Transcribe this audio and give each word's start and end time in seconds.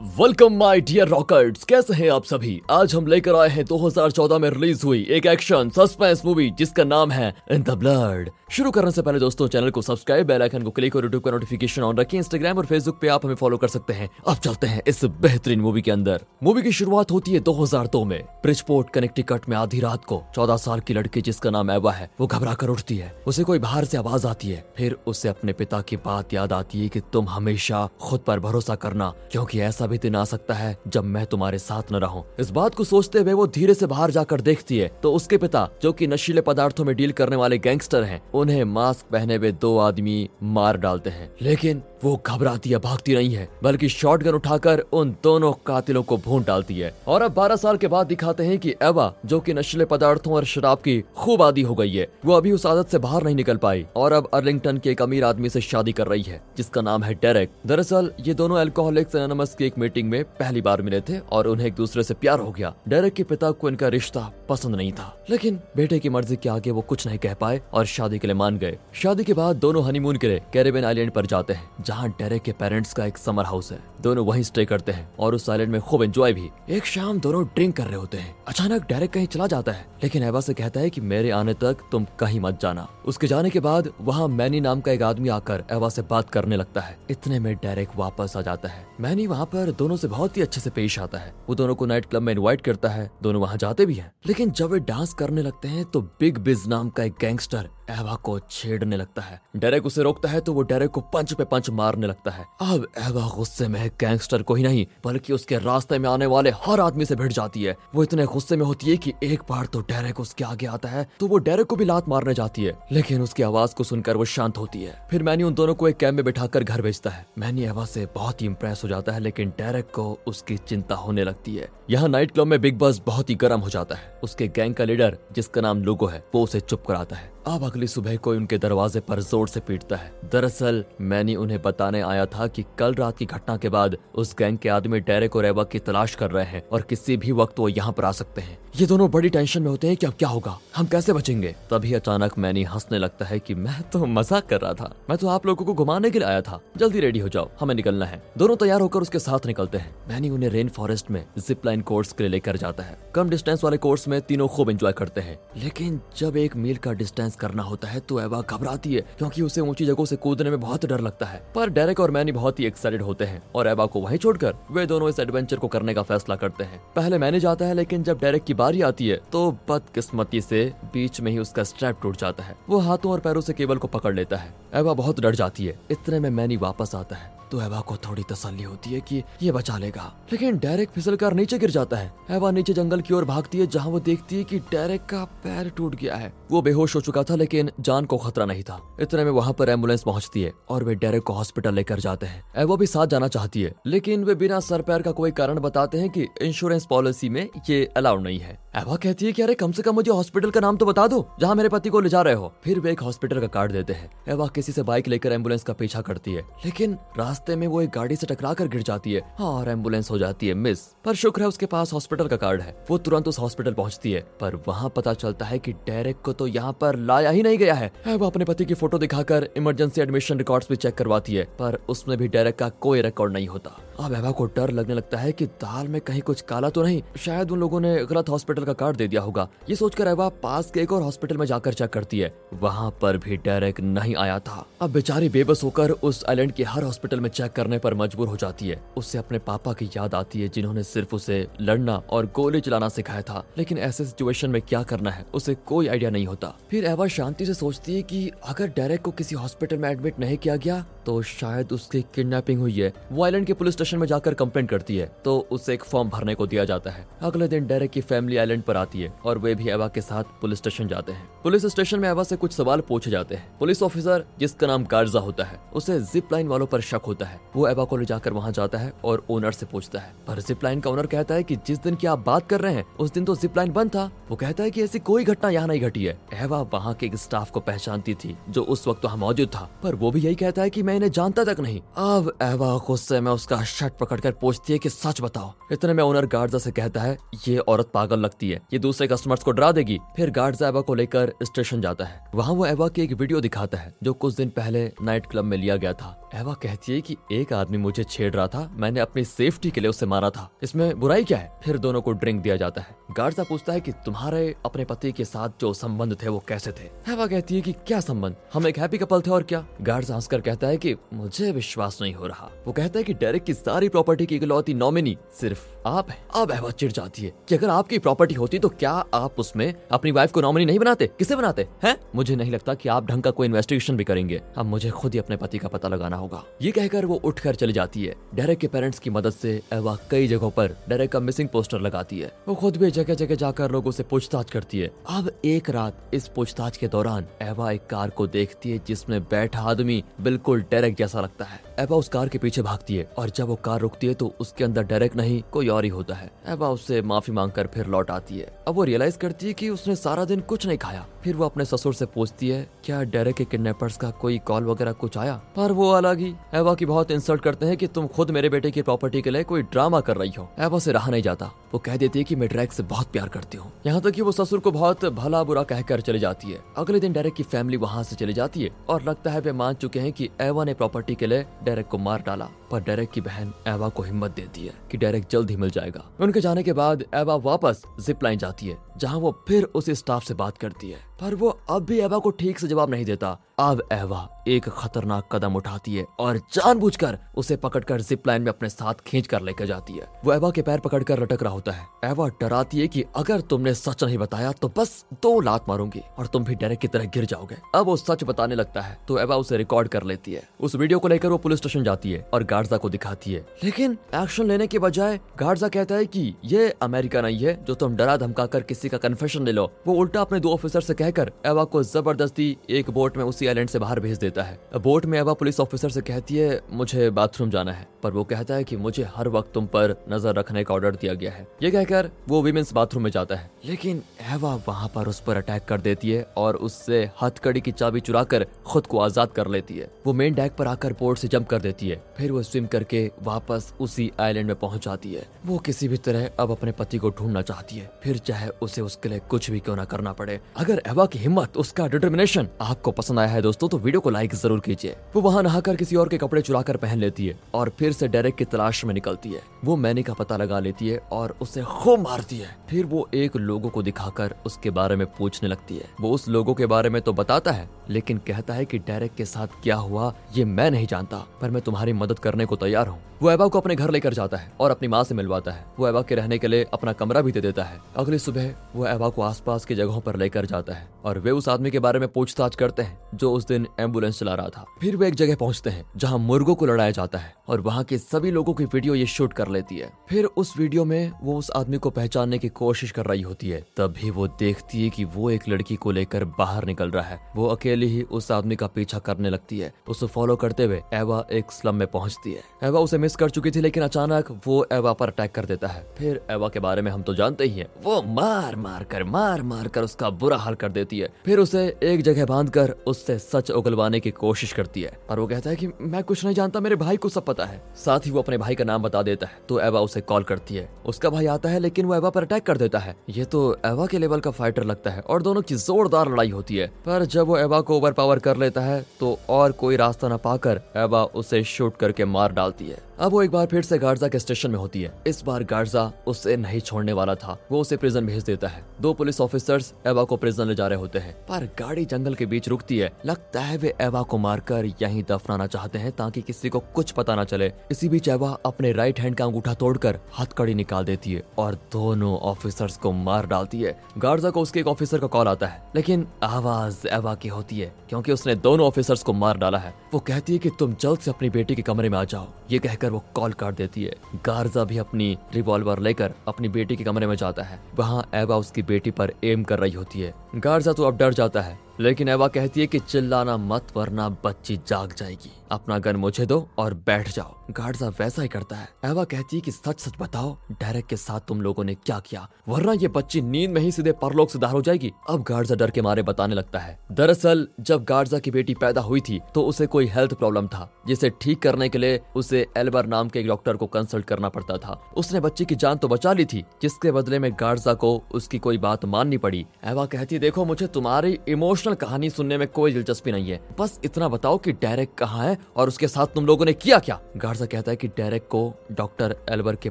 Welcome 0.00 0.52
my 0.52 0.80
dear 0.80 1.08
रॉकर्ट्स 1.08 1.64
कैसे 1.64 1.94
हैं 1.94 2.10
आप 2.10 2.24
सभी? 2.24 2.60
आज 2.70 2.94
हम 2.94 3.06
लेकर 3.06 3.34
आए 3.34 3.48
हैं 3.48 3.64
2014 3.64 4.38
में 4.38 4.48
रिलीज़ 4.50 4.86
हुई 4.86 5.06
एक 5.10 5.26
एक्शन 5.26 5.70
सस्पेंस 5.70 6.22
मूवी 6.24 6.50
जिसका 6.50 6.84
नाम 6.84 7.10
है 7.10 7.34
इन 7.50 7.62
द 7.62 7.70
ब्लड 7.70 8.30
शुरू 8.50 8.70
करने 8.70 8.90
से 8.90 9.02
पहले 9.02 9.18
दोस्तों 9.18 9.48
चैनल 9.48 9.70
को 9.70 9.82
सब्सक्राइब 9.82 10.26
बेल 10.26 10.42
आइकन 10.42 10.62
को 10.62 10.70
क्लिक 10.70 10.96
और 10.96 11.04
यूट्यूब 11.04 11.22
का 11.22 11.30
नोटिफिकेशन 11.30 11.82
ऑन 11.82 11.96
रखें 11.96 12.16
इंस्टाग्राम 12.18 12.58
और 12.58 12.66
फेसबुक 12.66 12.98
पे 13.00 13.08
आप 13.08 13.26
हमें 13.26 13.34
फॉलो 13.34 13.56
कर 13.56 13.68
सकते 13.68 13.92
हैं। 13.92 14.08
अब 14.28 14.36
चलते 14.36 14.66
हैं 14.66 14.82
इस 14.86 15.04
बेहतरीन 15.04 15.60
मूवी 15.60 15.82
के 15.82 15.90
अंदर। 15.90 16.24
मूवी 16.42 16.62
की 16.62 16.72
शुरुआत 16.72 17.10
होती 17.10 17.32
है 17.32 17.40
2002 17.40 18.04
में। 18.04 18.22
ब्रिजपोर्ट 18.22 18.90
कनेक्टिकट 18.90 19.48
में 19.48 19.56
आधी 19.56 19.80
रात 19.80 20.04
को। 20.04 20.22
14 20.34 20.56
साल 20.56 20.80
की 20.80 20.94
लड़की 20.94 21.22
जिसका 21.22 21.50
नाम 21.50 21.70
एवा 21.70 21.92
है, 21.92 22.10
वो 22.20 22.26
घबरा 22.26 22.54
कर 22.54 22.68
उठती 22.68 22.96
है। 22.96 23.22
उसे 23.26 23.44
कोई 23.44 23.58
बाहर 23.58 23.84
से 23.84 23.96
आवाज़ 23.96 24.26
आती 24.26 24.48
है। 24.48 24.72
फिर 24.76 24.96
उसे 25.06 25.28
अपने 25.28 25.52
पिता 25.52 25.80
की 25.80 25.96
बात 25.96 26.34
याद 26.34 26.52
आती 26.52 26.82
है 26.82 26.88
की 26.88 27.00
तुम 27.00 27.28
हमेशा 27.28 27.88
खुद 28.00 28.20
पर 28.20 28.40
भरोसा 28.40 28.74
करना, 28.74 29.14
क्योंकि 29.32 29.60
ऐसा 29.60 29.86
भी 29.90 29.98
दिन 29.98 30.16
आ 30.16 30.24
सकता 30.24 30.54
है 30.54 30.76
जब 30.88 31.04
मैं 31.04 31.26
तुम्हारे 31.26 31.58
साथ 31.58 31.92
न 31.92 31.96
रहूँ। 31.96 32.24
इस 32.40 32.50
बात 32.50 32.74
को 32.74 32.84
सोचते 32.84 33.18
हुए 33.18 33.32
वो 33.32 33.46
धीरे 33.46 33.74
से 33.74 33.86
बाहर 33.86 34.10
जाकर 34.10 34.40
देखती 34.40 34.78
है। 34.78 34.90
तो 35.02 35.12
उसके 35.12 35.36
पिता, 35.38 35.68
जो 35.82 35.92
कि 35.92 36.06
नशीले 36.06 36.40
पदार्थों 36.40 36.84
में 36.84 36.94
डील 36.96 37.12
करने 37.12 37.36
वाले 37.36 37.58
गैंगस्टर 37.58 38.02
हैं, 38.02 38.22
उन्हें 38.32 38.64
मास्क 38.64 39.10
पहने 39.12 39.36
हुए 39.36 39.52
दो 39.52 39.76
आदमी 39.78 40.28
मार 40.42 40.76
डालते 40.76 41.10
हैं। 41.10 41.30
लेकिन 41.42 41.82
वो 42.04 42.22
घबराती 42.26 42.70
है 42.70 42.78
भागती 42.78 43.14
नहीं 43.14 43.34
है, 43.34 43.48
बल्कि 43.62 43.88
शॉर्ट 43.88 44.10
शॉटगन 44.10 44.36
उठाकर 44.36 44.78
उन 44.78 45.16
दोनों 45.22 45.52
कातिलों 45.52 46.02
को 46.02 46.16
भून 46.16 46.44
डालती 46.44 46.78
है। 46.78 46.94
और 47.06 47.22
अब 47.22 47.30
12 47.30 47.56
साल 47.56 47.76
के 47.76 47.86
बाद 47.86 48.06
दिखाते 48.06 48.42
हैं 48.42 48.58
कि 48.58 48.74
एवा 48.82 49.14
जो 49.26 49.40
कि 49.40 49.54
नशीले 49.54 49.84
पदार्थों 49.84 50.34
और 50.34 50.44
शराब 50.44 50.78
की 50.78 51.00
खूब 51.00 51.42
आदि 51.42 51.62
हो 51.62 51.74
गई 51.74 51.92
है, 51.92 52.08
वो 52.24 52.34
अभी 52.34 52.52
उस 52.52 52.66
आदत 52.66 52.88
से 52.88 52.98
बाहर 52.98 53.22
नहीं 53.22 53.34
निकल 53.34 53.56
पाई। 53.56 53.86
और 53.96 54.12
अब 54.12 54.28
अर्लिंगटन 54.34 54.78
के 54.78 54.90
एक 54.90 55.02
अमीर 55.02 55.24
आदमी 55.24 55.48
से 55.48 55.60
शादी 55.60 55.92
कर 55.92 56.06
रही 56.06 56.22
है, 56.22 56.42
जिसका 56.56 56.80
नाम 56.80 57.02
है 57.02 57.14
डेरेक। 57.14 57.50
दरअसल, 57.66 58.12
ये 58.20 58.34
दोनों 58.34 58.60
एल्कोहलिक्स 58.60 59.12
की 59.54 59.64
एक 59.64 59.78
मीटिंग 59.78 60.10
में 60.10 60.24
पहली 60.24 60.60
बार 60.60 60.82
मिले 60.82 61.00
थे, 61.00 61.18
और 61.18 61.46
उन्हें 61.46 61.66
एक 61.66 61.74
दूसरे 61.74 62.02
से 62.02 62.14
प्यार 62.14 62.40
हो 62.40 62.50
गया। 62.50 62.74
डेरेक 62.88 63.12
के 63.12 63.22
पिता 63.22 63.50
को 63.50 63.68
इनका 63.68 63.88
रिश्ता 63.88 64.32
पसंद 64.48 64.76
नहीं 64.76 64.92
था। 64.92 65.24
लेकिन 65.30 65.60
बेटे 65.76 65.98
की 65.98 66.08
मर्ज़ी 66.08 66.36
के 66.36 66.48
आगे 66.48 66.70
वो 66.70 66.80
कुछ 66.80 67.06
नहीं 67.06 67.18
कह 67.18 67.34
पाए 67.34 67.62
और 67.72 67.86
शादी 67.86 68.18
के 68.18 68.26
लिए 68.26 68.34
मान 68.34 68.58
गए। 68.58 68.78
शादी 68.92 69.24
के 69.24 69.32
बाद 69.32 69.56
दोनों 69.56 69.84
हनीमून 69.84 70.16
के 70.16 70.28
लिए 70.28 70.42
कैरेबियन 70.52 70.84
आइलैंड 70.84 71.10
पर 71.10 71.26
जाते 71.26 71.52
हैं 71.52 71.70
जहाँ 71.90 72.08
डेरेक 72.08 72.42
के 72.42 72.52
पेरेंट्स 72.52 72.92
का 72.94 73.04
एक 73.04 73.16
समर 73.18 73.44
हाउस 73.44 73.70
है। 73.72 73.78
दोनों 74.00 74.24
वहीं 74.26 74.42
स्टे 74.42 74.64
करते 74.64 74.92
हैं 74.92 75.08
और 75.18 75.34
उस 75.34 75.48
आइलैंड 75.50 75.70
में 75.72 75.80
खूब 75.80 76.02
एंजॉय 76.02 76.32
भी। 76.32 76.50
एक 76.68 76.84
शाम 76.86 77.18
दोनों 77.20 77.42
ड्रिंक 77.46 77.76
कर 77.76 77.84
रहे 77.84 77.96
होते 77.96 78.18
हैं। 78.18 78.34
अचानक 78.48 78.86
डेरेक 78.88 79.10
कहीं 79.10 79.26
चला 79.26 79.46
जाता 79.46 79.72
है, 79.72 79.86
लेकिन 80.02 80.22
एवा 80.22 80.40
से 80.40 80.54
कहता 80.54 80.80
है 80.80 80.90
कि 80.90 81.00
मेरे 81.00 81.30
आने 81.30 81.54
तक 81.54 81.78
तुम 81.92 82.06
कहीं 82.20 82.40
मत 82.40 82.60
जाना। 82.60 82.86
उसके 83.06 83.26
जाने 83.26 83.50
के 83.50 83.60
बाद 83.60 83.90
वहाँ 84.00 84.28
मैनी 84.28 84.60
नाम 84.60 84.80
का 84.80 84.92
एक 84.92 85.02
आदमी 85.02 85.28
आकर 85.28 85.64
एवा 85.72 85.88
से 85.88 86.02
बात 86.02 86.30
करने 86.30 86.56
लगता 86.56 86.80
है। 86.80 86.96
इतने 87.10 87.38
में 87.38 87.54
डेरेक 87.56 87.96
वापस 87.96 88.36
आ 88.36 88.42
जाता 88.42 88.68
है। 88.68 88.86
मैनी 89.00 89.26
वहाँ 89.26 89.46
पर 89.46 89.72
दोनों 89.72 89.96
से 89.96 90.08
बहुत 90.08 90.36
ही 90.36 90.42
अच्छे 90.42 90.60
से 90.60 90.70
पेश 90.70 90.98
आता 90.98 91.18
है। 91.18 91.34
वो 91.48 91.54
दोनों 91.54 91.74
को 91.74 91.86
नाइट 91.86 92.06
क्लब 92.06 92.22
में 92.22 92.32
इन्वाइट 92.32 92.60
करता 92.60 92.88
है। 92.88 93.10
दोनों 93.22 93.42
वहाँ 93.42 93.56
जाते 93.56 93.86
भी 93.86 93.94
है। 93.94 94.10
लेकिन 94.26 94.50
जब 94.50 94.70
वे 94.70 94.78
डांस 94.84 95.14
करने 95.14 95.42
लगते 95.42 95.68
हैं 95.68 95.84
तो 95.84 96.00
बिग 96.20 96.38
बिज 96.38 96.66
नाम 96.68 96.88
का 96.88 97.02
एक 97.02 97.14
गैंगस्टर 97.20 97.68
एवा 97.90 98.14
को 98.14 98.38
छेड़ने 98.40 98.96
लगता 98.96 99.22
है। 99.22 99.40
डेरेक 99.56 99.86
उसे 99.86 100.02
रोकता 100.02 100.28
है 100.28 100.40
तो 100.40 100.52
वो 100.52 100.62
डेरेक 100.62 100.90
को 100.90 101.00
पंच 101.14 101.32
पे 101.32 101.44
पंच 101.44 101.70
मारने 101.80 102.06
लगता 102.06 102.30
है। 102.30 102.46
अब 102.62 102.86
एवा 102.98 103.26
गुस्से 103.36 103.68
में 103.68 103.88
गैंगस्टर 104.00 104.42
को 104.42 104.54
ही 104.54 104.62
नहीं, 104.62 104.86
बल्कि 105.04 105.32
उसके 105.32 105.58
रास्ते 105.58 105.98
में 105.98 106.08
आने 106.08 106.26
वाले 106.26 106.50
हर 106.62 106.80
आदमी 106.80 107.04
से 107.04 107.16
भिड़ 107.16 107.32
जाती 107.32 107.62
है। 107.62 107.76
वो 107.94 108.02
इतने 108.02 108.24
गुस्से 108.26 108.56
में 108.56 108.64
होती 108.64 108.90
है 108.90 108.96
कि 108.96 109.12
एक 109.22 109.42
बार 109.50 109.66
तो 109.66 109.80
डेरेक 109.82 110.20
उसके 110.20 110.44
आगे 110.44 110.66
आता 110.66 110.88
है 110.88 111.08
तो 111.20 111.26
वो 111.26 111.38
डेरेक 111.38 111.66
को 111.66 111.76
भी 111.76 111.84
लात 111.84 112.08
मारने 112.08 112.34
जाती 112.34 112.64
है। 112.64 112.72
लेकिन 112.92 113.22
उसकी 113.22 113.42
आवाज़ 113.42 113.74
को 113.74 113.84
सुनकर 113.84 114.16
वो 114.16 114.24
शांत 114.24 114.58
होती 114.58 114.82
है। 114.82 114.94
फिर 115.10 115.22
मैनी 115.22 115.42
उन 115.42 115.54
दोनों 115.54 115.74
को 115.74 115.88
एक 115.88 115.96
कैब 115.96 116.14
में 116.14 116.24
बिठाकर 116.24 116.64
घर 116.64 116.82
भेजता 116.82 117.10
है। 117.10 117.26
मैनी 117.38 117.64
एवा 117.64 117.84
से 117.84 118.06
बहुत 118.14 118.42
ही 118.42 118.46
इम्प्रेस 118.46 118.80
हो 118.84 118.88
जाता 118.88 119.12
है, 119.12 119.20
लेकिन 119.20 119.48
डेरेक 119.50 119.90
को 119.94 120.18
उसकी 120.26 120.56
चिंता 120.58 120.94
होने 120.94 121.24
लगती 121.24 121.56
है। 121.56 121.68
यहाँ 121.90 122.08
नाइट 122.08 122.30
क्लब 122.30 122.46
में 122.46 122.60
बिग 122.60 122.78
बस 122.78 123.02
बहुत 123.06 123.30
ही 123.30 123.34
गर्म 123.34 123.60
हो 123.60 123.68
जाता 123.68 123.94
है। 123.94 124.18
उसके 124.22 124.48
गैंग 124.48 124.74
का 124.74 124.84
लीडर 124.84 125.18
जिसका 125.32 125.60
नाम 125.60 125.82
लोगो 125.82 126.06
है, 126.06 126.24
वो 126.34 126.42
उसे 126.42 126.60
चुप 126.60 126.84
कराता 126.86 127.16
है। 127.16 127.32
अब 127.46 127.64
अगली 127.64 127.86
सुबह 127.86 128.16
कोई 128.16 128.36
उनके 128.36 128.58
दरवाजे 128.58 129.00
पर 129.00 129.20
ज़ोर 129.20 129.48
से 129.48 129.60
पीटता 129.60 129.96
है। 129.96 130.12
दरअसल, 130.32 130.84
मैंने 131.00 131.36
उन्हें 131.36 131.62
बताने 131.62 132.00
आया 132.00 132.26
था 132.26 132.46
कि 132.46 132.64
कल 132.78 132.94
रात 132.94 133.18
की 133.18 133.24
घटना 133.24 133.56
के 133.56 133.68
बाद 133.68 133.96
उस 134.14 134.34
गैंग 134.38 134.58
के 134.58 134.68
आदमी 134.68 135.00
डेरेक 135.00 135.36
और 135.36 135.44
एवा 135.44 135.64
की 135.64 135.78
तलाश 135.78 136.14
कर 136.14 136.30
रहे 136.30 136.44
हैं 136.44 136.62
और 136.72 136.82
किसी 136.82 137.16
भी 137.16 137.32
वक्त 137.32 137.58
वो 137.58 137.68
यहाँ 137.68 137.92
पर 137.92 138.04
आ 138.04 138.12
सकते 138.12 138.40
हैं। 138.40 138.58
ये 138.76 138.86
दोनों 138.86 139.10
बड़ी 139.10 139.28
टेंशन 139.28 139.62
में 139.62 139.70
होते 139.70 139.86
हैं 139.86 139.96
कि 139.96 140.06
अब 140.06 140.12
क्या 140.12 140.28
होगा? 140.28 140.58
हम 140.76 140.86
कैसे 140.86 141.12
बचेंगे? 141.12 141.56
तभी 141.70 141.94
अचानक 141.94 142.38
मैनी 142.38 142.62
हंसने 142.62 142.98
लगता 142.98 143.24
है 143.24 143.38
कि 143.38 143.54
मैं 143.54 143.82
तो 143.82 144.06
मज़ाक 144.06 144.46
कर 144.46 144.60
रहा 144.60 144.74
था। 144.74 144.94
मैं 145.10 145.18
तो 145.18 145.28
आप 145.28 145.46
लोगों 145.46 145.66
को 145.66 145.74
घुमाने 145.74 146.10
के 146.10 146.18
लिए 146.18 146.28
आया 146.28 146.40
था। 146.40 146.60
जल्दी 146.76 147.00
रेडी 147.00 147.18
हो 147.18 147.28
जाओ, 147.28 147.50
हमें 147.60 147.74
निकलना 147.74 148.06
है। 148.06 148.22
दोनों 148.38 148.56
तैयार 148.56 148.80
होकर 148.80 149.00
उसके 149.00 149.18
साथ 149.18 149.46
निकलते 149.46 149.78
हैं। 149.78 149.94
मैनी 150.08 150.30
उन्हें 150.30 150.50
रेन 150.50 150.68
फॉरेस्ट 150.68 151.10
में 151.10 151.24
जिप 151.38 151.66
लाइन 151.66 151.80
कोर्स 151.80 152.12
के 152.12 152.24
लिए 152.24 152.30
लेकर 152.30 152.56
जाता 152.56 152.82
है। 152.82 152.98
कम 153.14 153.30
डिस्टेंस 153.30 153.64
वाले 153.64 153.76
कोर्स 153.76 154.08
में 154.08 154.20
तीनों 154.20 154.48
खूब 154.48 154.70
एंजॉय 154.70 154.92
करते 154.92 155.20
हैं। 155.20 155.38
लेकिन 155.56 156.00
जब 156.16 156.36
एक 156.36 156.56
मील 156.56 156.76
का 156.76 156.92
डिस्टेंस 156.92 157.36
करना 157.40 157.62
होता 157.62 157.88
है 157.88 158.00
तो 158.00 158.20
एवा 158.20 158.40
घबराती 158.42 158.94
है, 158.94 159.00
क्योंकि 159.18 159.42
उसे 159.42 159.60
ऊँची 159.60 159.86
जगहों 159.86 160.04
से 160.04 160.16
कूदने 160.16 160.50
में 160.50 160.60
बहुत 160.60 160.86
डर 160.86 161.00
लगता 161.00 161.26
है। 161.26 161.42
पर 161.54 161.70
डेरेक 161.70 162.00
और 162.00 162.10
मैनी 162.10 162.32
बहुत 162.32 162.60
ही 162.60 162.66
एक्साइटेड 162.66 163.02
होते 163.02 163.24
हैं, 163.24 163.42
और 163.54 163.68
एवा 163.68 163.86
को 163.86 164.00
वहीं 164.00 164.18
छोड़कर 164.18 164.54
वे 164.70 164.86
दोनों 164.86 165.08
इस 165.08 165.18
एडवेंचर 165.20 165.56
को 165.56 165.68
करने 165.68 165.94
का 165.94 166.02
फैसला 166.02 166.36
करते 166.36 166.64
हैं। 166.64 166.80
पहले 166.96 167.18
मैंने 167.18 167.40
जाता 167.40 167.64
है, 167.64 167.74
लेकिन 167.74 168.02
जब 168.02 168.18
डेरेक 168.18 168.44
की 168.44 168.54
बारी 168.54 168.82
आती 168.82 169.08
है 169.08 169.20
तो 169.32 169.50
बदकिस्मती 169.68 170.40
से 170.40 170.64
बीच 170.92 171.20
में 171.20 171.30
ही 171.32 171.38
उसका 171.38 171.64
स्ट्रैप 171.64 172.00
टूट 172.02 172.16
जाता 172.16 172.44
है। 172.44 172.56
वो 172.68 172.78
हाथों 172.80 173.12
और 173.12 173.20
पैरों 173.20 173.40
से 173.40 173.52
केबल 173.52 173.78
को 173.78 173.88
पकड़ 173.88 174.14
लेता 174.14 174.36
है। 174.36 174.54
एवा 174.74 174.94
बहुत 174.94 175.20
डर 175.20 175.34
जाती 175.34 175.66
है। 175.66 175.78
इतने 175.90 176.20
में 176.20 176.30
मैनी 176.30 176.56
वापस 176.58 176.94
आता 176.94 177.16
है। 177.16 177.39
तो 177.50 177.62
एवा 177.62 177.80
को 177.80 177.96
थोड़ी 177.96 178.22
तसल्ली 178.22 178.62
होती 178.62 178.90
है 178.90 179.00
कि 179.00 179.22
ये 179.42 179.52
बचा 179.52 179.78
लेगा। 179.78 180.26
लेकिन 180.32 180.58
डेरेक 180.58 180.88
फिसल 180.88 181.16
कर 181.16 181.32
नीचे 181.32 181.58
गिर 181.58 181.70
जाता 181.70 181.96
है। 181.96 182.14
एवा 182.30 182.50
नीचे 182.50 182.72
जंगल 182.72 183.00
की 183.00 183.14
ओर 183.14 183.24
भागती 183.24 183.58
है, 183.58 183.66
जहाँ 183.66 183.88
वो 183.88 184.00
देखती 184.00 184.36
है 184.36 184.44
कि 184.44 184.58
डेरेक 184.58 185.00
का 185.00 185.24
पैर 185.24 185.68
टूट 185.68 185.94
गया 185.94 186.16
है। 186.16 186.32
वो 186.50 186.62
बेहोश 186.62 186.96
हो 186.96 187.00
चुका 187.00 187.22
था, 187.22 187.34
लेकिन 187.34 187.70
जान 187.80 188.04
को 188.04 188.16
खतरा 188.16 188.44
नहीं 188.44 188.62
था। 188.62 188.96
इतने 189.00 189.24
में 189.24 189.30
वहाँ 189.30 189.52
पर 189.52 189.68
एंबुलेंस 189.68 190.02
पहुँचती 190.02 190.42
है 190.42 190.52
और 190.68 190.84
वे 190.84 190.94
डेरेक 190.94 191.22
को 191.22 191.32
हॉस्पिटल 191.32 191.74
लेकर 191.74 192.00
जाते 192.00 192.26
हैं। 192.26 192.44
एवा 192.56 192.76
भी 192.76 192.86
साथ 192.86 193.06
जाना 193.06 193.28
चाहती 193.28 193.62
है, 193.62 193.74
लेकिन 193.86 194.24
वे 194.24 194.34
बिना 194.34 194.60
सर 194.60 194.82
पैर 194.82 195.02
का 195.02 195.10
कोई 195.10 195.30
कारण 195.30 195.60
बताते 195.60 195.98
हैं 195.98 196.10
कि 196.10 196.26
इंश्योरेंस 196.42 196.86
पॉलिसी 196.90 197.28
में 197.28 197.48
ये 197.70 197.84
अलाउड 197.96 198.22
नहीं 198.22 198.38
है। 198.38 198.70
एवा 198.76 198.96
कहती 198.96 199.26
है 199.26 199.32
कि 199.32 199.42
अरे, 199.42 199.54
कम 199.54 199.72
से 199.72 199.82
कम 199.82 199.94
मुझे 199.94 200.10
हॉस्पिटल 200.10 200.50
का 200.50 200.60
नाम 200.60 200.76
तो 200.76 200.86
बता 200.86 201.06
दो, 201.06 201.28
जहाँ 201.40 201.54
मेरे 201.54 201.68
पति 201.68 201.88
को 201.88 202.00
ले 202.00 202.08
जा 202.08 202.22
रहे 202.22 202.34
हो। 202.34 202.52
फिर 202.64 202.80
वे 202.80 202.92
एक 202.92 203.00
हॉस्पिटल 203.00 203.40
का 203.40 203.46
कार्ड 203.46 203.72
देते 203.72 203.92
हैं। 203.92 204.10
एवा 204.28 204.46
किसी 204.46 204.72
से 204.72 204.82
बाइक 204.82 205.08
लेकर 205.08 205.32
एंबुलेंस 205.32 205.62
का 205.62 205.72
पीछा 205.72 206.00
करती 206.00 206.32
है। 206.32 206.42
लेकिन 206.64 206.94
रास्ते 207.18 207.39
में 207.48 207.66
वो 207.66 207.82
एक 207.82 207.90
गाड़ी 207.90 208.16
से 208.16 208.26
टकरा 208.26 208.54
कर 208.54 208.68
गिर 208.68 208.82
जाती 208.82 209.12
है। 209.12 209.34
और 209.40 209.68
एंबुलेंस 209.68 210.10
हो 210.10 210.18
जाती 210.18 210.48
है, 210.48 210.54
मिस। 210.54 210.80
पर 211.04 211.14
शुक्र 211.14 211.42
है 211.42 211.48
उसके 211.48 211.66
पास 211.66 211.92
हॉस्पिटल 211.92 212.28
का 212.28 212.36
कार्ड 212.36 212.60
है। 212.60 212.84
वो 212.90 212.98
तुरंत 212.98 213.28
उस 213.28 213.38
हॉस्पिटल 213.38 213.72
पहुँचती 213.72 214.12
है। 214.12 214.20
पर 214.40 214.54
वहाँ 214.68 214.88
पता 214.88 215.14
चलता 215.14 215.46
है 215.46 215.58
कि 215.58 215.72
डेरेक 215.72 216.16
को 216.24 216.32
तो 216.32 216.46
यहाँ 216.46 216.72
पर 216.80 216.96
लाया 216.96 217.30
ही 217.30 217.42
नहीं 217.42 217.58
गया 217.58 217.74
है। 217.74 217.92
वो 218.08 218.26
अपने 218.26 218.44
पति 218.44 218.64
की 218.64 218.74
फ़ोटो 218.74 218.98
दिखाकर 218.98 219.48
इमरजेंसी 219.56 220.00
एडमिशन 220.00 220.38
रिकॉर्ड 220.38 220.64
भी 220.70 220.76
चेक 220.76 220.94
करवाती 220.94 221.34
है। 221.34 221.44
पर 221.44 221.78
उसमें 221.88 222.18
भी 222.18 222.28
डेरेक 222.28 222.56
का 222.56 222.68
कोई 222.68 223.02
रिकॉर्ड 223.02 223.32
नहीं 223.32 223.48
होता। 223.48 223.76
अब 224.00 224.14
एवा 224.14 224.30
को 224.30 224.46
डर 224.46 224.70
लगने 224.70 224.94
लगता 224.94 225.18
है 225.18 225.32
कि 225.32 225.46
दाल 225.46 225.88
में 225.88 226.00
कहीं 226.00 226.20
कुछ 226.20 226.40
काला 226.40 226.70
तो 226.70 226.82
नहीं। 226.82 227.02
शायद 227.18 227.50
उन 227.50 227.60
लोगों 227.60 227.80
ने 227.80 228.04
गलत 228.04 228.28
हॉस्पिटल 228.28 228.64
का 228.64 228.72
कार्ड 228.72 228.96
दे 228.96 229.08
दिया 229.08 229.22
होगा। 229.22 229.48
ये 229.70 229.76
सोचकर 229.76 230.06
एवा 230.06 230.28
पास 230.28 230.70
के 230.70 230.80
एक 230.80 230.92
और 230.92 231.02
हॉस्पिटल 231.02 231.36
में 231.36 231.46
जाकर 231.46 231.74
चेक 231.74 231.90
करती 231.90 232.18
है। 232.18 232.34
वहाँ 232.54 232.90
पर 233.02 233.16
भी 233.16 233.36
डेरेक 233.36 233.80
नहीं 233.80 234.16
आया 234.16 234.38
था। 234.38 234.66
अब 234.80 234.90
बेचारी 234.90 235.28
बेबस 235.28 235.64
होकर 235.64 235.90
उस 235.90 236.24
आइलैंड 236.28 236.52
के 236.52 236.62
हर 236.62 236.82
हॉस्पिटल 236.82 237.20
में 237.20 237.29
चेक 237.30 237.52
करने 237.52 237.78
पर 237.78 237.94
मजबूर 237.94 238.28
हो 238.28 238.36
जाती 238.36 238.68
है। 238.68 238.80
उससे 238.96 239.18
अपने 239.18 239.38
पापा 239.38 239.72
की 239.72 239.84
याद 239.96 240.14
आती 240.14 240.40
है, 240.40 240.48
जिन्होंने 240.48 240.82
सिर्फ़ 240.82 241.14
उसे 241.14 241.46
लड़ना 241.60 241.96
और 242.10 242.26
गोली 242.26 242.60
चलाना 242.60 242.88
सिखाया 242.88 243.22
था। 243.22 243.44
लेकिन 243.58 243.78
ऐसे 243.78 244.04
सिचुएशन 244.04 244.50
में 244.50 244.60
क्या 244.62 244.82
करना 244.82 245.10
है? 245.10 245.24
उसे 245.34 245.54
कोई 245.66 245.88
आइडिया 245.88 246.10
नहीं 246.10 246.26
होता। 246.26 246.54
फिर 246.70 246.84
एवा 246.84 247.06
शांति 247.08 247.46
से 247.46 247.54
सोचती 247.54 247.94
है 247.94 248.02
कि 248.02 248.30
अगर 248.44 248.68
डेरेक 248.68 249.02
को 249.02 249.10
किसी 249.10 249.34
हॉस्पिटल 249.34 249.78
में 249.78 249.90
एडमिट 249.90 250.18
नहीं 250.20 250.36
किया 250.36 250.56
गया 250.56 250.84
तो 251.06 251.20
शायद 251.22 251.72
उसकी 251.72 252.00
किडनैपिंग 252.14 252.60
हुई 252.60 252.72
है। 252.74 252.92
वो 253.12 253.24
आइलैंड 253.24 253.46
के 253.46 253.52
पुलिस 253.52 253.74
स्टेशन 253.74 253.98
में 253.98 254.06
जाकर 254.06 254.34
कंप्लेंट 254.34 254.68
करती 254.70 254.96
है 254.96 255.06
तो 255.24 255.38
उसे 255.50 255.74
एक 255.74 255.84
फॉर्म 255.84 256.08
भरने 256.08 256.34
को 256.34 256.46
दिया 256.46 256.64
जाता 256.64 256.90
है। 256.90 257.06
अगले 257.22 257.48
दिन 257.48 257.66
डेरेक 257.66 257.90
की 257.90 258.00
फैमिली 258.00 258.36
आइलैंड 258.36 258.62
पर 258.62 258.76
आती 258.76 259.00
है 259.00 259.12
और 259.24 259.38
वे 259.38 259.54
भी 259.54 259.68
एवा 259.68 259.88
के 259.88 260.00
साथ 260.00 260.24
पुलिस 260.40 260.58
स्टेशन 260.58 260.88
जाते 260.88 261.12
हैं। 261.12 261.39
पुलिस 261.42 261.66
स्टेशन 261.66 262.00
में 262.00 262.08
एवा 262.08 262.22
से 262.22 262.36
कुछ 262.36 262.52
सवाल 262.52 262.80
पूछे 262.80 263.10
जाते 263.10 263.34
हैं। 263.34 263.58
पुलिस 263.58 263.82
ऑफिसर, 263.82 264.24
जिसका 264.38 264.66
नाम 264.66 264.84
गार्जा 264.84 265.20
होता 265.20 265.44
है, 265.44 265.60
उसे 265.74 266.00
जिप 266.00 266.32
लाइन 266.32 266.48
वालों 266.48 266.66
पर 266.66 266.80
शक 266.80 267.00
होता 267.06 267.26
है। 267.26 267.40
वो 267.56 267.68
एवा 267.68 267.84
को 267.84 267.96
ले 267.96 268.04
जाकर 268.04 268.32
वहाँ 268.32 268.52
जाता 268.52 268.78
है 268.78 268.92
और 269.04 269.26
ओनर 269.30 269.52
से 269.52 269.66
पूछता 269.66 269.98
है। 269.98 270.14
पर 270.26 270.40
जिप 270.40 270.64
लाइन 270.64 270.80
का 270.80 270.90
ओनर 270.90 271.06
कहता 271.06 271.34
है 271.34 271.42
कि 271.42 271.56
जिस 271.56 271.82
दिन 271.82 271.94
की 271.94 272.06
आप 272.06 272.18
बात 272.18 272.48
कर 272.48 272.60
रहे 272.60 272.74
हैं, 272.74 272.96
उस 272.96 273.12
दिन 273.12 273.24
तो 273.24 273.36
जिप 273.36 273.56
लाइन 273.56 273.72
बंद 273.72 273.90
था। 273.90 274.10
वो 274.30 274.36
कहता 274.36 274.62
है 274.62 274.70
कि 274.70 274.82
ऐसी 274.82 274.98
कोई 274.98 275.24
घटना 275.24 275.50
यहाँ 275.50 275.68
नहीं 275.68 275.80
घटी 275.80 276.04
है। 276.04 276.20
एवा 276.34 276.62
वहाँ 276.62 276.94
के 276.94 277.06
एक 277.06 277.16
स्टाफ 277.16 277.50
को 277.50 277.60
पहचानती 277.60 278.14
थी, 278.14 278.38
जो 278.48 278.62
उस 278.62 278.88
वक्त 278.88 279.04
वहाँ 279.04 279.16
मौजूद 279.16 279.48
था। 279.48 279.70
पर 279.82 279.94
वो 279.94 280.10
भी 280.10 280.20
यही 280.20 280.34
कहता 280.34 280.62
है 280.62 280.70
की 280.70 280.82
मैं 280.82 280.96
इन्हें 280.96 281.10
जानता 281.10 281.44
तक 281.44 281.60
नहीं। 281.60 281.80
अब 281.96 282.32
एवा 282.42 282.78
गुस्से 282.78 283.20
में 283.20 283.32
उसका 283.32 283.62
शर्ट 283.64 283.92
पकड़ 283.92 284.20
कर 284.20 284.32
पूछती 284.32 284.72
है 284.72 284.78
की 284.78 284.88
सच 284.88 285.22
बताओ। 285.22 285.52
इतने 285.72 285.92
में 285.92 286.04
ओनर 286.04 286.26
गार्डा 286.26 286.58
से 286.58 286.70
कहता 286.70 287.00
है, 287.00 287.18
ये 287.48 287.58
औरत 287.58 287.90
पागल 287.94 288.20
लगती 288.20 288.50
है। 288.50 288.62
ये 288.72 288.78
दूसरे 288.78 289.06
कस्टमर्स 289.06 289.42
को 289.42 289.52
डरा 289.52 289.72
देगी। 289.72 289.98
फिर 290.16 290.30
गार्डा 290.30 290.68
एवा 290.68 290.80
को 290.80 290.94
लेकर 290.94 291.29
स्टेशन 291.42 291.80
जाता 291.80 292.04
है। 292.04 292.30
वहाँ 292.34 292.54
वो 292.54 292.66
एवा 292.66 292.88
की 292.88 293.02
एक 293.02 293.12
वीडियो 293.12 293.40
दिखाता 293.40 293.78
है, 293.78 293.94
जो 294.02 294.12
कुछ 294.12 294.34
दिन 294.34 294.48
पहले 294.48 294.92
नाइट 295.02 295.26
क्लब 295.26 295.44
में 295.44 295.58
लिया 295.58 295.76
गया 295.76 295.92
था। 295.92 296.30
एवा 296.34 296.52
कहती 296.52 296.92
है 296.92 297.00
कि 297.00 297.16
एक 297.32 297.52
आदमी 297.52 297.78
मुझे 297.78 298.04
छेड़ 298.04 298.34
रहा 298.34 298.46
था, 298.46 298.70
मैंने 298.74 299.00
अपनी 299.00 299.24
सेफ्टी 299.24 299.70
के 299.70 299.80
लिए 299.80 299.90
उसे 299.90 300.06
मारा 300.06 300.30
था। 300.30 300.50
इसमें 300.62 301.00
बुराई 301.00 301.24
क्या 301.24 301.38
है? 301.38 301.52
फिर 301.64 301.78
दोनों 301.78 302.02
को 302.02 302.12
ड्रिंक 302.12 302.42
दिया 302.42 302.56
जाता 302.56 302.80
है। 302.80 302.96
गार्डा 303.10 303.42
पूछता 303.42 303.72
है 303.72 303.80
कि 303.80 303.92
तुम्हारे 303.92 304.54
अपने 304.64 304.84
पति 304.84 305.12
के 305.12 305.24
साथ 305.24 305.48
जो 305.60 305.72
संबंध 305.74 306.22
थे, 306.22 306.28
वो 306.28 306.44
कैसे 306.48 306.72
थे? 306.72 307.12
एवा 307.12 307.26
कहती 307.26 307.54
है 307.54 307.60
कि 307.60 307.72
क्या 307.72 308.00
संबंध? 308.00 308.36
हम 308.54 308.66
एक 308.66 308.78
हैप्पी 308.78 308.98
कपल 308.98 309.20
थे 309.20 309.30
और 309.30 309.42
क्या? 309.42 309.66
गार्ड 309.82 310.10
हंसकर 310.10 310.40
कहता 310.40 310.66
है 310.66 310.76
कि 310.76 310.96
मुझे 311.12 311.52
विश्वास 311.52 311.98
नहीं 312.02 312.14
हो 312.14 312.26
रहा। 312.26 312.50
वो 312.66 312.72
कहता 312.72 312.98
है 312.98 313.04
कि 313.04 313.14
डेरेक 313.14 313.44
की 313.44 313.54
सारी 313.54 313.88
प्रॉपर्टी 313.88 314.26
की 314.26 314.36
इकलौती 314.36 314.74
नॉमिनी 314.74 315.18
सिर्फ़ 315.40 315.68
आप 315.86 316.10
है। 316.10 316.24
अब 316.36 316.50
एवा 316.50 316.70
चिड़ 316.70 316.92
जाती 316.92 317.22
है 317.22 317.32
की 317.48 317.56
अगर 317.56 317.68
आपकी 317.68 317.98
प्रॉपर्टी 317.98 318.34
होती 318.34 318.58
तो 318.58 318.68
क्या 318.68 318.92
आप 319.14 319.34
उसमें 319.38 319.74
अपनी 319.92 320.10
वाइफ 320.10 320.32
को 320.32 320.40
नॉमिनी 320.40 320.66
नहीं 320.66 320.78
बनाते? 320.78 321.10
किसे 321.20 321.36
बनाते? 321.36 321.66
हैं? 321.82 321.96
मुझे 322.14 322.36
नहीं 322.36 322.50
लगता 322.50 322.74
कि 322.74 322.88
आप 322.88 323.06
ढंग 323.06 323.22
का 323.22 323.30
कोई 323.30 323.46
इन्वेस्टिगेशन 323.46 323.96
भी 323.96 324.04
करेंगे। 324.04 324.40
अब 324.56 324.66
मुझे 324.66 324.90
खुद 324.90 325.12
ही 325.12 325.18
अपने 325.18 325.36
पति 325.36 325.58
का 325.58 325.68
पता 325.68 325.88
लगाना 325.88 326.16
होगा। 326.16 326.42
ये 326.62 326.70
कहकर 326.70 327.06
वो 327.06 327.14
उठकर 327.14 327.54
चली 327.54 327.72
जाती 327.72 328.04
है। 328.04 328.14
डेरेक 328.34 328.58
के 328.58 328.68
पेरेंट्स 328.68 328.98
की 328.98 329.10
मदद 329.10 329.30
से 329.30 329.62
एवा 329.72 329.96
कई 330.10 330.26
जगहों 330.26 330.50
पर 330.50 330.76
डेरेक 330.88 331.12
का 331.12 331.20
मिसिंग 331.20 331.48
पोस्टर 331.48 331.80
लगाती 331.80 332.18
है। 332.18 332.32
वो 332.48 332.54
खुद 332.54 332.76
भी 332.76 332.90
जगह 332.90 333.14
जगह 333.14 333.34
जाकर 333.34 333.70
लोगों 333.70 333.90
से 333.90 334.02
पूछताछ 334.02 334.50
करती 334.50 334.78
है। 334.78 334.90
अब 335.08 335.30
एक 335.44 335.70
रात 335.70 336.10
इस 336.14 336.28
पूछताछ 336.28 336.76
के 336.76 336.88
दौरान 336.88 337.26
एवा 337.42 337.70
एक 337.72 337.86
कार 337.86 338.10
को 338.10 338.26
देखती 338.26 338.70
है 338.70 338.80
जिसमें 338.86 339.20
बैठा 339.22 339.60
आदमी 339.60 340.04
बिल्कुल 340.20 340.64
डेरेक 340.70 340.96
जैसा 340.96 341.20
लगता 341.20 341.44
है। 341.44 341.60
एवा 341.78 341.96
उस 341.96 342.08
कार 342.08 342.28
के 342.28 342.38
पीछे 342.38 342.62
भागती 342.62 342.96
है 342.96 343.10
और 343.18 343.30
जब 343.30 343.46
वो 343.46 343.56
कार 343.56 343.80
रुकती 343.80 344.06
है 344.06 344.14
तो 344.14 344.34
उसके 344.40 344.64
अंदर 344.64 344.82
डेरेक 344.82 345.16
नहीं, 345.16 345.42
कोई 345.42 345.68
और 345.68 345.84
ही 345.84 345.90
होता 345.90 346.14
है। 346.14 346.30
एवा 346.46 346.68
उससे 346.68 347.02
माफ़ी 347.02 347.34
मांगकर 347.34 347.66
फिर 347.66 347.86
लौट 347.86 348.10
आती 348.10 348.38
है। 348.38 348.58
अब 348.68 348.74
वो 348.74 348.84
रियलाइज़ 348.84 349.18
करती 349.18 349.46
है 349.46 349.52
कि 349.52 349.68
उसने 349.68 349.96
सारा 349.96 350.24
दिन 350.24 350.40
कुछ 350.40 350.66
नहीं 350.66 350.78
खाया। 350.78 351.06
फिर 351.24 351.36
वो 351.36 351.44
अपने 351.44 351.64
ससुर 351.64 351.94
से 351.94 352.06
पूछती 352.06 352.48
है, 352.48 352.70
क्या 352.84 353.02
डेरे 353.02 353.32
के 353.32 353.44
किडनैपर्स 353.44 353.96
का 353.96 354.10
कोई 354.10 354.38
कॉल 354.38 354.64
वगैरह 354.64 354.92
कुछ 354.92 355.18
आया? 355.18 355.34
पर 355.56 355.72
वो 355.72 355.90
अलग 355.90 356.18
ही 356.18 356.34
एवा 356.54 356.74
की 356.74 356.86
बहुत 356.86 357.10
इंसल्ट 357.10 357.42
करते 357.42 357.66
हैं 357.66 357.76
कि 357.76 357.86
तुम 357.86 358.06
खुद 358.06 358.30
मेरे 358.30 358.48
बेटे 358.48 358.70
की 358.70 358.82
प्रॉपर्टी 358.82 359.22
के 359.22 359.30
लिए 359.30 359.42
कोई 359.42 359.62
ड्रामा 359.62 360.00
कर 360.00 360.16
रही 360.16 360.32
हो। 360.38 360.48
एवा 360.58 360.78
से 360.78 360.92
रहा 360.92 361.10
नहीं 361.10 361.22
जाता। 361.22 361.50
वो 361.72 361.78
कह 361.78 361.96
देती 361.96 362.18
है 362.18 362.24
कि 362.24 362.36
मैं 362.36 362.48
डेरेक 362.48 362.72
से 362.72 362.82
बहुत 362.82 363.12
प्यार 363.12 363.28
करती 363.28 363.58
हूँ। 363.58 363.72
यहाँ 363.86 364.00
तक 364.00 364.10
कि 364.10 364.22
वो 364.22 364.32
ससुर 364.32 364.60
को 364.60 364.70
बहुत 364.70 365.04
भला 365.04 365.42
बुरा 365.44 365.62
कहकर 365.62 366.00
चली 366.00 366.18
जाती 366.18 366.52
है। 366.52 366.60
अगले 366.76 367.00
दिन 367.00 367.12
डेरेक 367.12 367.34
की 367.34 367.42
फैमिली 367.42 367.76
वहाँ 367.76 368.02
से 368.02 368.16
चली 368.16 368.32
जाती 368.32 368.62
है 368.62 368.70
और 368.88 369.02
लगता 369.02 369.30
है 369.30 369.40
वे 369.40 369.52
मान 369.52 369.74
चुके 369.74 370.00
हैं 370.00 370.12
कि 370.12 370.30
एवा 370.40 370.64
ने 370.64 370.74
प्रॉपर्टी 370.74 371.14
के 371.14 371.26
लिए 371.26 371.46
डेरेक 371.64 371.86
को 371.86 371.98
मार 371.98 372.22
डाला। 372.26 372.48
पर 372.70 372.80
डेरेक 372.80 373.10
की 373.10 373.20
बहन 373.20 373.52
एवा 373.68 373.88
को 373.88 374.02
हिम्मत 374.02 374.30
देती 374.30 374.66
है 374.66 374.74
कि 374.90 374.98
डेरेक 374.98 375.26
जल्द 375.30 375.50
ही 375.50 375.56
मिल 375.56 375.70
जाएगा। 375.70 376.04
उनके 376.20 376.40
जाने 376.40 376.62
के 376.62 376.72
बाद 376.72 377.04
एवा 377.14 377.36
वापस 377.36 377.82
जिप 378.00 378.24
लाइन 378.24 378.38
जाती 378.38 378.66
है। 378.66 378.78
जहाँ 379.00 379.18
वो 379.18 379.44
फिर 379.48 379.64
उस 379.64 379.90
स्टाफ 379.90 380.24
से 380.24 380.34
बात 380.34 380.58
करती 380.58 380.90
है। 380.90 380.98
पर 381.20 381.34
वो 381.34 381.48
अब 381.70 381.84
भी 381.84 382.00
एवा 382.00 382.18
को 382.18 382.30
ठीक 382.30 382.58
से 382.58 382.68
जवाब 382.68 382.90
नहीं 382.90 383.04
देता। 383.04 383.38
अब 383.60 383.82
एवा 383.92 384.28
एक 384.48 384.68
खतरनाक 384.68 385.28
कदम 385.32 385.56
उठाती 385.56 385.94
है 385.94 386.04
और 386.20 386.36
जानबूझकर 386.52 387.18
उसे 387.36 387.56
पकड़कर 387.56 388.00
जिप 388.00 388.26
लाइन 388.26 388.42
में 388.42 388.48
अपने 388.48 388.68
साथ 388.68 389.02
खींच 389.06 389.26
कर 389.26 389.42
लेकर 389.42 389.66
जाती 389.66 389.92
है। 389.92 390.06
वो 390.24 390.32
एवा 390.32 390.50
के 390.50 390.62
पैर 390.62 390.80
पकड़कर 390.80 391.20
लटक 391.20 391.42
रहा 391.42 391.52
होता 391.52 391.72
है। 391.72 391.86
एवा 392.04 392.28
डराती 392.40 392.80
है 392.80 392.86
कि 392.88 393.04
अगर 393.16 393.40
तुमने 393.40 393.74
सच 393.74 394.04
नहीं 394.04 394.18
बताया 394.18 394.52
तो 394.52 394.68
बस 394.78 395.04
दो 395.22 395.40
लात 395.40 395.68
मारूँगी 395.68 396.00
और 396.18 396.26
तुम 396.26 396.44
भी 396.44 396.54
डरे 396.54 396.76
की 396.76 396.88
तरह 396.88 397.10
गिर 397.14 397.24
जाओगे। 397.24 397.56
अब 397.74 397.86
वो 397.86 397.96
सच 397.96 398.24
बताने 398.24 398.54
लगता 398.54 398.80
है 398.80 398.96
तो 399.08 399.18
एवा 399.18 399.36
उसे 399.36 399.56
रिकॉर्ड 399.56 399.88
कर 399.88 400.02
लेती 400.02 400.32
है। 400.32 400.42
उस 400.60 400.74
वीडियो 400.74 400.98
को 400.98 401.08
लेकर 401.08 401.28
वो 401.28 401.38
पुलिस 401.38 401.58
स्टेशन 401.58 401.84
जाती 401.84 402.12
है 402.12 402.24
और 402.34 402.44
गार्जा 402.44 402.76
को 402.76 402.88
दिखाती 402.88 403.32
है। 403.32 403.44
लेकिन 403.64 403.98
एक्शन 404.14 404.48
लेने 404.48 404.66
के 404.66 404.78
बजाय 404.78 405.20
गार्जा 405.38 405.68
कहता 405.68 405.94
है 405.94 406.06
की 406.06 406.34
ये 406.44 406.68
अमेरिका 406.82 407.20
नहीं 407.20 407.38
है, 407.38 407.54
जो 407.64 407.74
तुम 407.74 407.96
डरा 407.96 408.16
धमका 408.16 408.46
कर 408.46 408.62
किसी 408.62 408.88
का 408.88 408.98
कन्फेशन 408.98 409.44
ले 409.44 409.52
लो। 409.52 409.70
वो 409.86 409.94
उल्टा 409.96 410.20
अपने 410.20 410.40
दो 410.40 410.54
ऑफिसर 410.54 410.80
से 410.80 410.94
कहकर 410.94 411.32
एवा 411.46 411.64
को 411.66 411.82
ज़बरदस्ती 411.84 412.56
एक 412.70 412.90
बोट 412.90 413.16
में 413.16 413.24
उसी 413.24 413.48
आइलैंड 413.50 413.68
से 413.68 413.78
बाहर 413.78 414.00
भेज 414.00 414.18
देता 414.18 414.42
है। 414.42 414.58
बोट 414.78 415.06
में 415.06 415.18
एवा 415.18 415.32
पुलिस 415.34 415.60
ऑफिसर 415.60 415.90
से 415.90 416.00
कहती 416.00 416.36
है, 416.36 416.60
मुझे 416.72 417.08
बाथरूम 417.10 417.50
जाना 417.50 417.72
है। 417.72 417.86
पर 418.02 418.10
वो 418.10 418.24
कहता 418.24 418.54
है 418.54 418.64
कि 418.64 418.76
मुझे 418.76 419.06
हर 419.16 419.28
वक्त 419.28 419.52
तुम 419.54 419.66
पर 419.66 419.94
नज़र 420.10 420.34
रखने 420.34 420.64
का 420.64 420.74
ऑर्डर 420.74 420.96
दिया 420.96 421.14
गया 421.14 421.32
है। 421.32 421.46
ये 421.62 421.70
कहकर 421.70 422.10
वो 422.28 422.42
विमेंस 422.42 422.72
बाथरूम 422.72 423.02
में 423.02 423.10
जाता 423.10 423.34
है। 423.34 423.50
लेकिन 423.64 424.02
एवा 424.32 424.54
वहाँ 424.68 424.88
पर 424.94 425.08
उस 425.08 425.20
पर 425.20 425.36
अटैक 425.36 425.64
कर 425.64 425.80
देती 425.80 426.10
है 426.10 426.22
और 426.36 426.56
उससे 426.58 427.02
हथकड़ी 427.22 427.60
की 427.60 427.72
चाबी 427.72 428.00
चुरा 428.00 428.22
कर 428.24 428.46
खुद 428.66 428.86
को 428.86 428.98
आज़ाद 428.98 429.30
कर 429.30 429.48
लेती 429.48 429.78
है। 429.78 429.90
वो 430.06 430.12
मेन 430.12 430.34
डैक 430.34 430.52
पर 430.52 430.66
आकर 430.66 430.92
बोट 430.92 431.18
से 431.18 431.28
जंप 431.28 431.48
कर 431.48 431.60
देती 431.60 431.88
है। 431.88 432.00
फिर 432.16 432.32
वो 432.32 432.42
स्विम 432.42 432.66
करके 432.66 433.10
वापस 433.22 433.72
उसी 433.80 434.10
आइलैंड 434.20 434.46
में 434.46 434.56
पहुँच 434.56 434.84
जाती 434.84 435.12
है। 435.14 435.26
वो 435.46 435.58
किसी 435.58 435.88
भी 435.88 435.96
तरह 435.96 436.30
अब 436.38 436.50
अपने 436.50 436.72
पति 436.72 436.98
को 436.98 437.10
ढूंढना 437.10 437.42
चाहती 437.42 437.78
है। 437.78 437.90
फिर 438.02 438.18
चाहे 438.20 438.48
उसे 438.62 438.82
उसके 438.82 439.08
लिए 439.08 439.18
कुछ 439.30 439.50
भी 439.50 439.60
क्यों 439.60 439.76
ना 439.76 439.84
करना 439.84 440.12
पड़े। 440.12 440.40
अगर 440.56 440.82
एवा 440.86 441.06
की 441.06 441.18
हिम्मत, 441.18 441.56
उसका 441.56 441.86
डिटर्मिनेशन 441.88 442.48
आपको 442.60 442.90
पसंद 442.92 443.18
आया 443.18 443.28
है 443.28 443.39
दोस्तों 443.42 443.68
तो 443.68 443.78
वीडियो 443.78 444.00
को 444.00 444.10
लाइक 444.10 444.34
ज़रूर 444.34 444.60
कीजिए। 444.60 444.96
वो 445.14 445.20
वहाँ 445.22 445.42
नहाकर 445.42 445.76
किसी 445.76 445.96
और 445.96 446.08
के 446.08 446.18
कपड़े 446.18 446.42
चुरा 446.42 446.62
कर 446.62 446.76
पहन 446.76 446.98
लेती 446.98 447.26
है 447.26 447.38
और 447.54 447.72
फिर 447.78 447.92
से 447.92 448.08
डेरेक 448.08 448.34
की 448.34 448.44
तलाश 448.46 448.84
में 448.84 448.94
निकलती 448.94 449.30
है। 449.30 449.42
वो 449.64 449.76
मैनी 449.76 450.02
का 450.02 450.14
पता 450.14 450.36
लगा 450.36 450.60
लेती 450.60 450.88
है 450.88 450.98
और 451.12 451.36
उसे 451.40 451.62
खूब 451.62 452.00
मारती 452.00 452.38
है। 452.38 452.56
फिर 452.70 452.86
वो 452.86 453.08
एक 453.14 453.36
लोगो 453.36 453.68
को 453.68 453.82
दिखाकर 453.82 454.34
उसके 454.46 454.70
बारे 454.70 454.96
में 454.96 455.06
पूछने 455.18 455.48
लगती 455.48 455.76
है। 455.76 455.88
वो 456.00 456.10
उस 456.10 456.28
लोगो 456.28 456.54
के 456.54 456.66
बारे 456.66 456.90
में 456.90 457.00
तो 457.02 457.12
बताता 457.12 457.52
है, 457.52 457.68
लेकिन 457.90 458.18
कहता 458.26 458.54
है 458.54 458.64
की 458.64 458.78
डेरेक 458.80 459.14
के 459.14 459.24
साथ 459.24 459.62
क्या 459.62 459.76
हुआ, 459.76 460.12
ये 460.36 460.44
मैं 460.46 460.70
नहीं 460.70 460.86
जानता, 460.86 461.24
पर 461.40 461.50
मैं 461.50 461.62
तुम्हारी 461.62 461.92
मदद 461.92 462.18
करने 462.18 462.46
को 462.46 462.56
तैयार 462.56 462.86
हूँ। 462.86 462.98
वो 463.20 463.30
एबा 463.30 463.46
को 463.48 463.60
अपने 463.60 463.74
घर 463.74 463.90
लेकर 463.90 464.14
जाता 464.14 464.36
है 464.36 464.52
और 464.60 464.70
अपनी 464.70 464.88
माँ 464.88 465.02
से 465.04 465.14
मिलवाता 465.14 465.50
है। 465.50 465.64
वो 465.78 465.88
एबा 465.88 466.02
के 466.02 466.14
रहने 466.14 466.38
के 466.38 466.48
लिए 466.48 466.66
अपना 466.72 466.92
कमरा 466.92 467.20
भी 467.20 467.32
दे 467.32 467.40
देता 467.40 467.64
है। 467.64 467.80
अगली 467.96 468.18
सुबह 468.18 468.52
वो 468.74 468.86
एबा 468.86 469.08
को 469.08 469.22
आसपास 469.22 469.64
की 469.64 469.74
जगहों 469.74 470.00
पर 470.00 470.16
लेकर 470.16 470.46
जाता 470.46 470.74
है 470.74 470.88
और 471.04 471.18
वे 471.18 471.30
उस 471.30 471.48
आदमी 471.48 471.70
के 471.70 471.78
बारे 471.78 471.98
में 471.98 472.08
पूछताछ 472.08 472.54
करते 472.54 472.82
हैं, 472.82 472.98
जो 473.14 473.32
उस 473.32 473.46
दिन 473.46 473.66
एंबुलेंस 473.80 474.18
चला 474.18 474.34
रहा 474.34 474.48
था। 474.48 474.64
फिर 474.80 474.96
वे 474.96 475.08
एक 475.08 475.14
जगह 475.14 475.36
पहुँचते 475.36 475.70
हैं, 475.70 475.84
जहाँ 475.96 476.18
मुर्गों 476.18 476.54
को 476.54 476.66
लड़ाया 476.66 476.90
जाता 476.90 477.18
है 477.18 477.34
और 477.48 477.60
वहाँ 477.60 477.84
के 477.84 477.98
सभी 477.98 478.30
लोगों 478.30 478.54
की 478.54 478.64
वीडियो 478.64 478.94
ये 478.94 479.06
शूट 479.06 479.32
कर 479.32 479.48
लेती 479.48 479.78
है। 479.78 479.90
फिर 480.08 480.24
उस 480.24 480.56
वीडियो 480.58 480.84
में 480.84 481.12
वो 481.22 481.36
उस 481.38 481.50
आदमी 481.50 481.78
को 481.78 481.90
पहचानने 481.90 482.38
की 482.38 482.48
कोशिश 482.48 482.90
कर 482.90 483.06
रही 483.06 483.22
होती 483.22 483.48
है। 483.48 483.60
तभी 483.76 484.10
वो 484.10 484.26
देखती 484.38 484.82
है 484.84 484.90
की 484.90 485.04
वो 485.04 485.30
एक 485.30 485.48
लड़की 485.48 485.76
को 485.76 485.90
लेकर 485.90 486.24
बाहर 486.38 486.64
निकल 486.64 486.90
रहा 486.90 487.04
है। 487.04 487.20
वो 487.36 487.46
अकेले 487.46 487.86
ही 487.86 488.02
उस 488.02 488.30
आदमी 488.32 488.56
का 488.56 488.66
पीछा 488.66 488.98
करने 488.98 489.30
लगती 489.30 489.58
है। 489.58 489.72
उसे 489.88 490.06
फॉलो 490.06 490.36
करते 490.36 490.64
हुए 490.64 490.82
एवा 490.94 491.24
एक 491.32 491.52
स्लम 491.52 491.74
में 491.74 491.86
पहुँचती 491.88 492.32
है। 492.32 492.42
एवा 492.62 492.80
उसे 492.80 492.98
मिस 493.10 493.16
कर 493.16 493.30
चुकी 493.30 493.50
थी, 493.50 493.60
लेकिन 493.60 493.82
अचानक 493.82 494.28
वो 494.46 494.56
एवा 494.72 494.92
पर 494.92 495.08
अटैक 495.08 495.32
कर 495.32 495.44
देता 495.44 495.68
है। 495.68 495.82
फिर 495.98 496.20
एवा 496.30 496.48
के 496.48 496.60
बारे 496.60 496.82
में 496.82 496.90
हम 496.90 497.02
तो 497.02 497.14
जानते 497.14 497.44
ही 497.44 497.58
हैं। 497.58 497.66
वो 497.84 498.02
मार 498.08 498.56
मार 498.56 498.84
कर, 498.84 499.04
मार 499.04 499.42
मार 499.42 499.68
कर 499.68 499.82
उसका 499.82 500.10
बुरा 500.12 500.36
हाल 500.36 500.54
कर 500.54 500.68
देती 500.68 500.98
है। 500.98 501.08
फिर 501.24 501.38
उसे 501.38 501.64
एक 501.82 502.02
जगह 502.02 502.26
बाँध 502.26 502.50
कर 502.50 502.70
उससे 502.86 503.18
सच 503.18 503.50
उगलवाने 503.50 504.00
की 504.00 504.10
कोशिश 504.10 504.52
करती 504.52 504.82
है। 504.82 504.92
पर 505.08 505.18
वो 505.18 505.26
कहता 505.26 505.50
है 505.50 505.56
कि 505.56 505.68
मैं 505.80 506.02
कुछ 506.04 506.24
नहीं 506.24 506.34
जानता, 506.34 506.60
मेरे 506.60 506.76
भाई 506.76 506.96
को 506.96 507.08
सब 507.08 507.24
पता 507.24 507.44
है। 507.44 507.60
साथ 507.76 508.06
ही 508.06 508.10
वो 508.10 508.22
अपने 508.22 508.38
भाई 508.38 508.54
का 508.54 508.64
नाम 508.64 508.82
बता 508.82 509.02
देता 509.02 509.26
है। 509.26 509.38
तो 509.48 509.58
एवा 509.60 509.80
उसे 509.80 510.00
कॉल 510.02 510.24
करती 510.24 510.54
है। 510.54 510.68
उसका 510.86 511.10
भाई 511.10 511.26
आता 511.26 511.48
है, 511.48 511.58
लेकिन 511.58 511.86
वो 511.86 511.94
एवा 511.94 512.10
पर 512.10 512.22
अटैक 512.22 512.42
कर 512.42 512.56
देता 512.56 512.78
है। 512.78 512.94
ये 513.08 513.24
तो 513.24 513.42
एवा 513.66 513.86
के 513.86 513.98
लेवल 513.98 514.20
का 514.20 514.30
फाइटर 514.30 514.64
लगता 514.64 514.90
है, 514.90 515.00
और 515.00 515.22
दोनों 515.22 515.42
की 515.42 515.56
जोरदार 515.56 516.12
लड़ाई 516.12 516.30
होती 516.30 516.56
है। 516.56 516.66
पर 516.86 517.04
जब 517.06 517.26
वो 517.26 517.38
एवा 517.38 517.60
को 517.60 517.76
ओवर 517.76 517.92
पावर 517.92 518.18
कर 518.18 518.36
लेता 518.36 518.60
है 518.60 518.80
तो 519.00 519.18
और 519.28 519.52
कोई 519.54 519.76
रास्ता 519.76 520.08
न 520.08 520.16
पाकर 520.16 520.60
एवा 520.76 521.04
उसे 521.04 521.42
शूट 521.46 521.76
करके 521.76 522.04
मार 522.06 522.32
डालती 522.32 522.66
है। 522.66 522.78
अब 523.00 523.12
वो 523.12 523.22
एक 523.22 523.30
बार 523.30 523.46
फिर 523.46 523.62
से 523.62 523.78
गार्जा 523.78 524.08
के 524.08 524.18
स्टेशन 524.18 524.50
में 524.50 524.58
होती 524.58 524.82
है। 524.82 524.94
इस 525.06 525.24
बार 525.24 525.44
गार्जा 525.44 525.92
उसे 526.06 526.36
नहीं 526.36 526.60
छोड़ने 526.60 526.92
वाला 526.92 527.14
था। 527.14 527.38
वो 527.52 527.60
उसे 527.60 527.76
प्रिजन 527.76 528.06
भेज 528.06 528.22
देता 528.22 528.48
है। 528.48 528.64
दो 528.80 528.92
पुलिस 528.92 529.20
ऑफिसर्स 529.20 529.74
एवा 529.86 530.04
को 530.04 530.16
प्रिजन 530.16 530.46
ले 530.46 530.54
जा 530.54 530.66
रहे 530.66 530.78
होते 530.78 530.98
हैं। 530.98 531.14
पर 531.26 531.44
गाड़ी 531.58 531.84
जंगल 531.84 532.14
के 532.14 532.26
बीच 532.26 532.48
रुकती 532.48 532.78
है। 532.78 532.92
लगता 533.06 533.40
है 533.40 533.56
वे 533.56 533.74
एवा 533.80 534.02
को 534.02 534.18
मारकर 534.18 534.64
यहीं 534.82 535.04
दफनाना 535.08 535.46
चाहते 535.46 535.78
हैं 535.78 535.92
ताकि 535.92 536.22
किसी 536.22 536.48
को 536.48 536.60
कुछ 536.60 536.90
पता 536.90 537.14
ना 537.14 537.24
चले। 537.24 537.52
इसी 537.70 537.88
बीच 537.88 538.08
एवा 538.08 538.38
अपने 538.46 538.72
राइट 538.72 539.00
हैंड 539.00 539.16
का 539.16 539.24
अंगूठा 539.24 539.54
तोड़कर 539.54 540.00
हथकड़ी 540.18 540.54
निकाल 540.54 540.84
देती 540.84 541.12
है 541.12 541.22
और 541.38 541.54
दोनों 541.54 542.18
ऑफिसर्स 542.18 542.76
को 542.76 542.92
मार 542.92 543.26
डालती 543.26 543.60
है। 543.60 543.82
गार्जा 543.98 544.30
को 544.30 544.40
उसके 544.40 544.60
एक 544.60 544.66
ऑफिसर 544.66 544.98
का 544.98 545.06
कॉल 545.06 545.28
आता 545.28 545.46
है। 545.46 545.62
लेकिन 545.76 546.06
आवाज़ 546.22 546.88
एवा 546.88 547.14
की 547.14 547.28
होती 547.28 547.60
है, 547.60 547.74
क्योंकि 547.88 548.12
उसने 548.12 548.34
दोनों 548.34 548.66
ऑफिसर्स 548.66 549.02
को 549.02 549.12
मार 549.12 549.38
डाला 549.38 549.58
है। 549.58 549.74
वो 549.94 550.00
कहती 550.00 550.32
है 550.32 550.38
की 550.38 550.50
तुम 550.50 550.74
जल्द 550.80 550.98
से 550.98 551.10
अपनी 551.10 551.30
बेटी 551.30 551.54
के 551.54 551.62
कमरे 551.62 551.88
में 551.88 551.98
आ 551.98 552.04
जाओ। 552.04 552.28
ये 552.50 552.58
कहकर 552.58 552.89
वो 552.90 553.04
कॉल 553.14 553.32
काट 553.32 553.54
देती 553.54 553.84
है। 553.84 553.94
गार्जा 554.26 554.64
भी 554.64 554.78
अपनी 554.78 555.16
रिवॉल्वर 555.34 555.78
लेकर 555.78 556.14
अपनी 556.28 556.48
बेटी 556.48 556.76
के 556.76 556.84
कमरे 556.84 557.06
में 557.06 557.16
जाता 557.16 557.42
है। 557.42 557.60
वहाँ 557.74 558.08
एबा 558.14 558.36
उसकी 558.36 558.62
बेटी 558.62 558.90
पर 558.90 559.12
एम 559.24 559.44
कर 559.44 559.58
रही 559.58 559.72
होती 559.72 560.00
है। 560.00 560.14
गार्जा 560.36 560.72
तो 560.72 560.84
अब 560.84 560.96
डर 560.96 561.14
जाता 561.14 561.40
है। 561.40 561.58
लेकिन 561.80 562.08
एवा 562.08 562.28
कहती 562.28 562.60
है 562.60 562.66
कि 562.66 562.78
चिल्लाना 562.78 563.36
मत, 563.36 563.66
वरना 563.76 564.08
बच्ची 564.08 564.56
जाग 564.56 564.94
जाएगी। 564.94 565.32
अपना 565.50 565.78
गन 565.78 565.96
मुझे 565.96 566.26
दो 566.26 566.48
और 566.58 566.74
बैठ 566.74 567.12
जाओ। 567.12 567.34
गार्डजा 567.50 567.88
वैसा 567.88 568.22
ही 568.22 568.28
करता 568.28 568.56
है। 568.56 568.68
एवा 568.84 569.04
कहती 569.04 569.36
है 569.36 569.40
कि 569.40 569.50
सच 569.50 569.80
सच 569.80 569.92
बताओ, 570.00 570.36
डायरेक्ट 570.52 570.88
के 570.88 570.96
साथ 570.96 571.20
तुम 571.20 571.40
लोगों 571.40 571.64
ने 571.64 571.74
क्या 571.74 572.00
किया? 572.00 572.28
वरना 572.48 572.72
ये 572.72 572.88
बच्ची 572.88 573.20
नींद 573.20 573.50
में 573.50 573.60
ही 573.60 573.72
सीधे 573.72 573.92
परलोक 573.92 574.30
से 574.30 574.38
दार 574.38 574.50
हो 574.50 574.62
जाएगी। 574.62 574.92
अब 575.10 575.22
गार्डजा 575.22 575.54
डर 575.54 575.70
के 575.70 575.82
मारे 575.82 576.02
बताने 576.02 576.34
लगता 576.34 576.58
है। 576.58 576.80
दरअसल, 576.92 577.48
जब 577.60 577.84
गार्डजा 577.84 578.18
की 578.18 578.30
बेटी 578.30 578.54
पैदा 578.54 578.80
हुई 578.80 579.00
थी 579.00 579.20
तो 579.34 579.42
उसे 579.42 579.66
कोई 579.66 579.86
हेल्थ 579.86 580.14
प्रॉब्लम 580.14 580.46
था, 580.46 580.72
जिसे 580.86 581.10
ठीक 581.20 581.42
करने 581.42 581.68
के 581.68 581.78
लिए 581.78 582.00
उसे 582.16 582.46
एल्बर 582.56 582.86
नाम 582.86 583.08
के 583.08 583.20
एक 583.20 583.26
डॉक्टर 583.26 583.56
को 583.56 583.66
कंसल्ट 583.66 584.06
करना 584.06 584.28
पड़ता 584.28 584.56
था। 584.56 584.90
उसने 584.96 585.20
बच्ची 585.20 585.44
की 585.44 585.54
जान 585.54 585.76
तो 585.76 585.88
बचा 585.88 586.12
ली 586.12 586.24
थी, 586.24 586.44
जिसके 586.62 586.92
बदले 586.92 587.18
में 587.18 587.32
गार्डजा 587.32 587.74
को 587.74 588.02
उसकी 588.14 588.38
कोई 588.38 588.58
बात 588.58 588.84
माननी 588.84 589.18
पड़ी। 589.18 589.46
एवा 589.64 589.86
कहती 589.86 590.18
देखो 590.18 590.44
मुझे 590.44 590.66
तुम्हारी 590.66 591.18
इमोशनल 591.28 591.69
इमोशनल 591.70 591.86
कहानी 591.86 592.10
सुनने 592.10 592.38
में 592.38 592.46
कोई 592.48 592.72
दिलचस्पी 592.72 593.12
नहीं 593.12 593.30
है। 593.30 593.40
बस 593.58 593.80
इतना 593.84 594.08
बताओ 594.08 594.38
कि 594.38 594.52
डेरेक 594.52 594.94
कहाँ 594.94 595.26
है 595.26 595.36
और 595.56 595.68
उसके 595.68 595.88
साथ 595.88 596.06
तुम 596.06 596.26
लोगों 596.26 596.44
ने 596.44 596.52
किया 596.52 596.78
क्या? 596.78 597.00
गार्जा 597.16 597.46
कहता 597.46 597.70
है 597.70 597.76
कि 597.76 597.88
डेरेक 597.88 598.22
को 598.22 598.42
डॉक्टर 598.72 599.16
एल्बर 599.30 599.56
के 599.56 599.70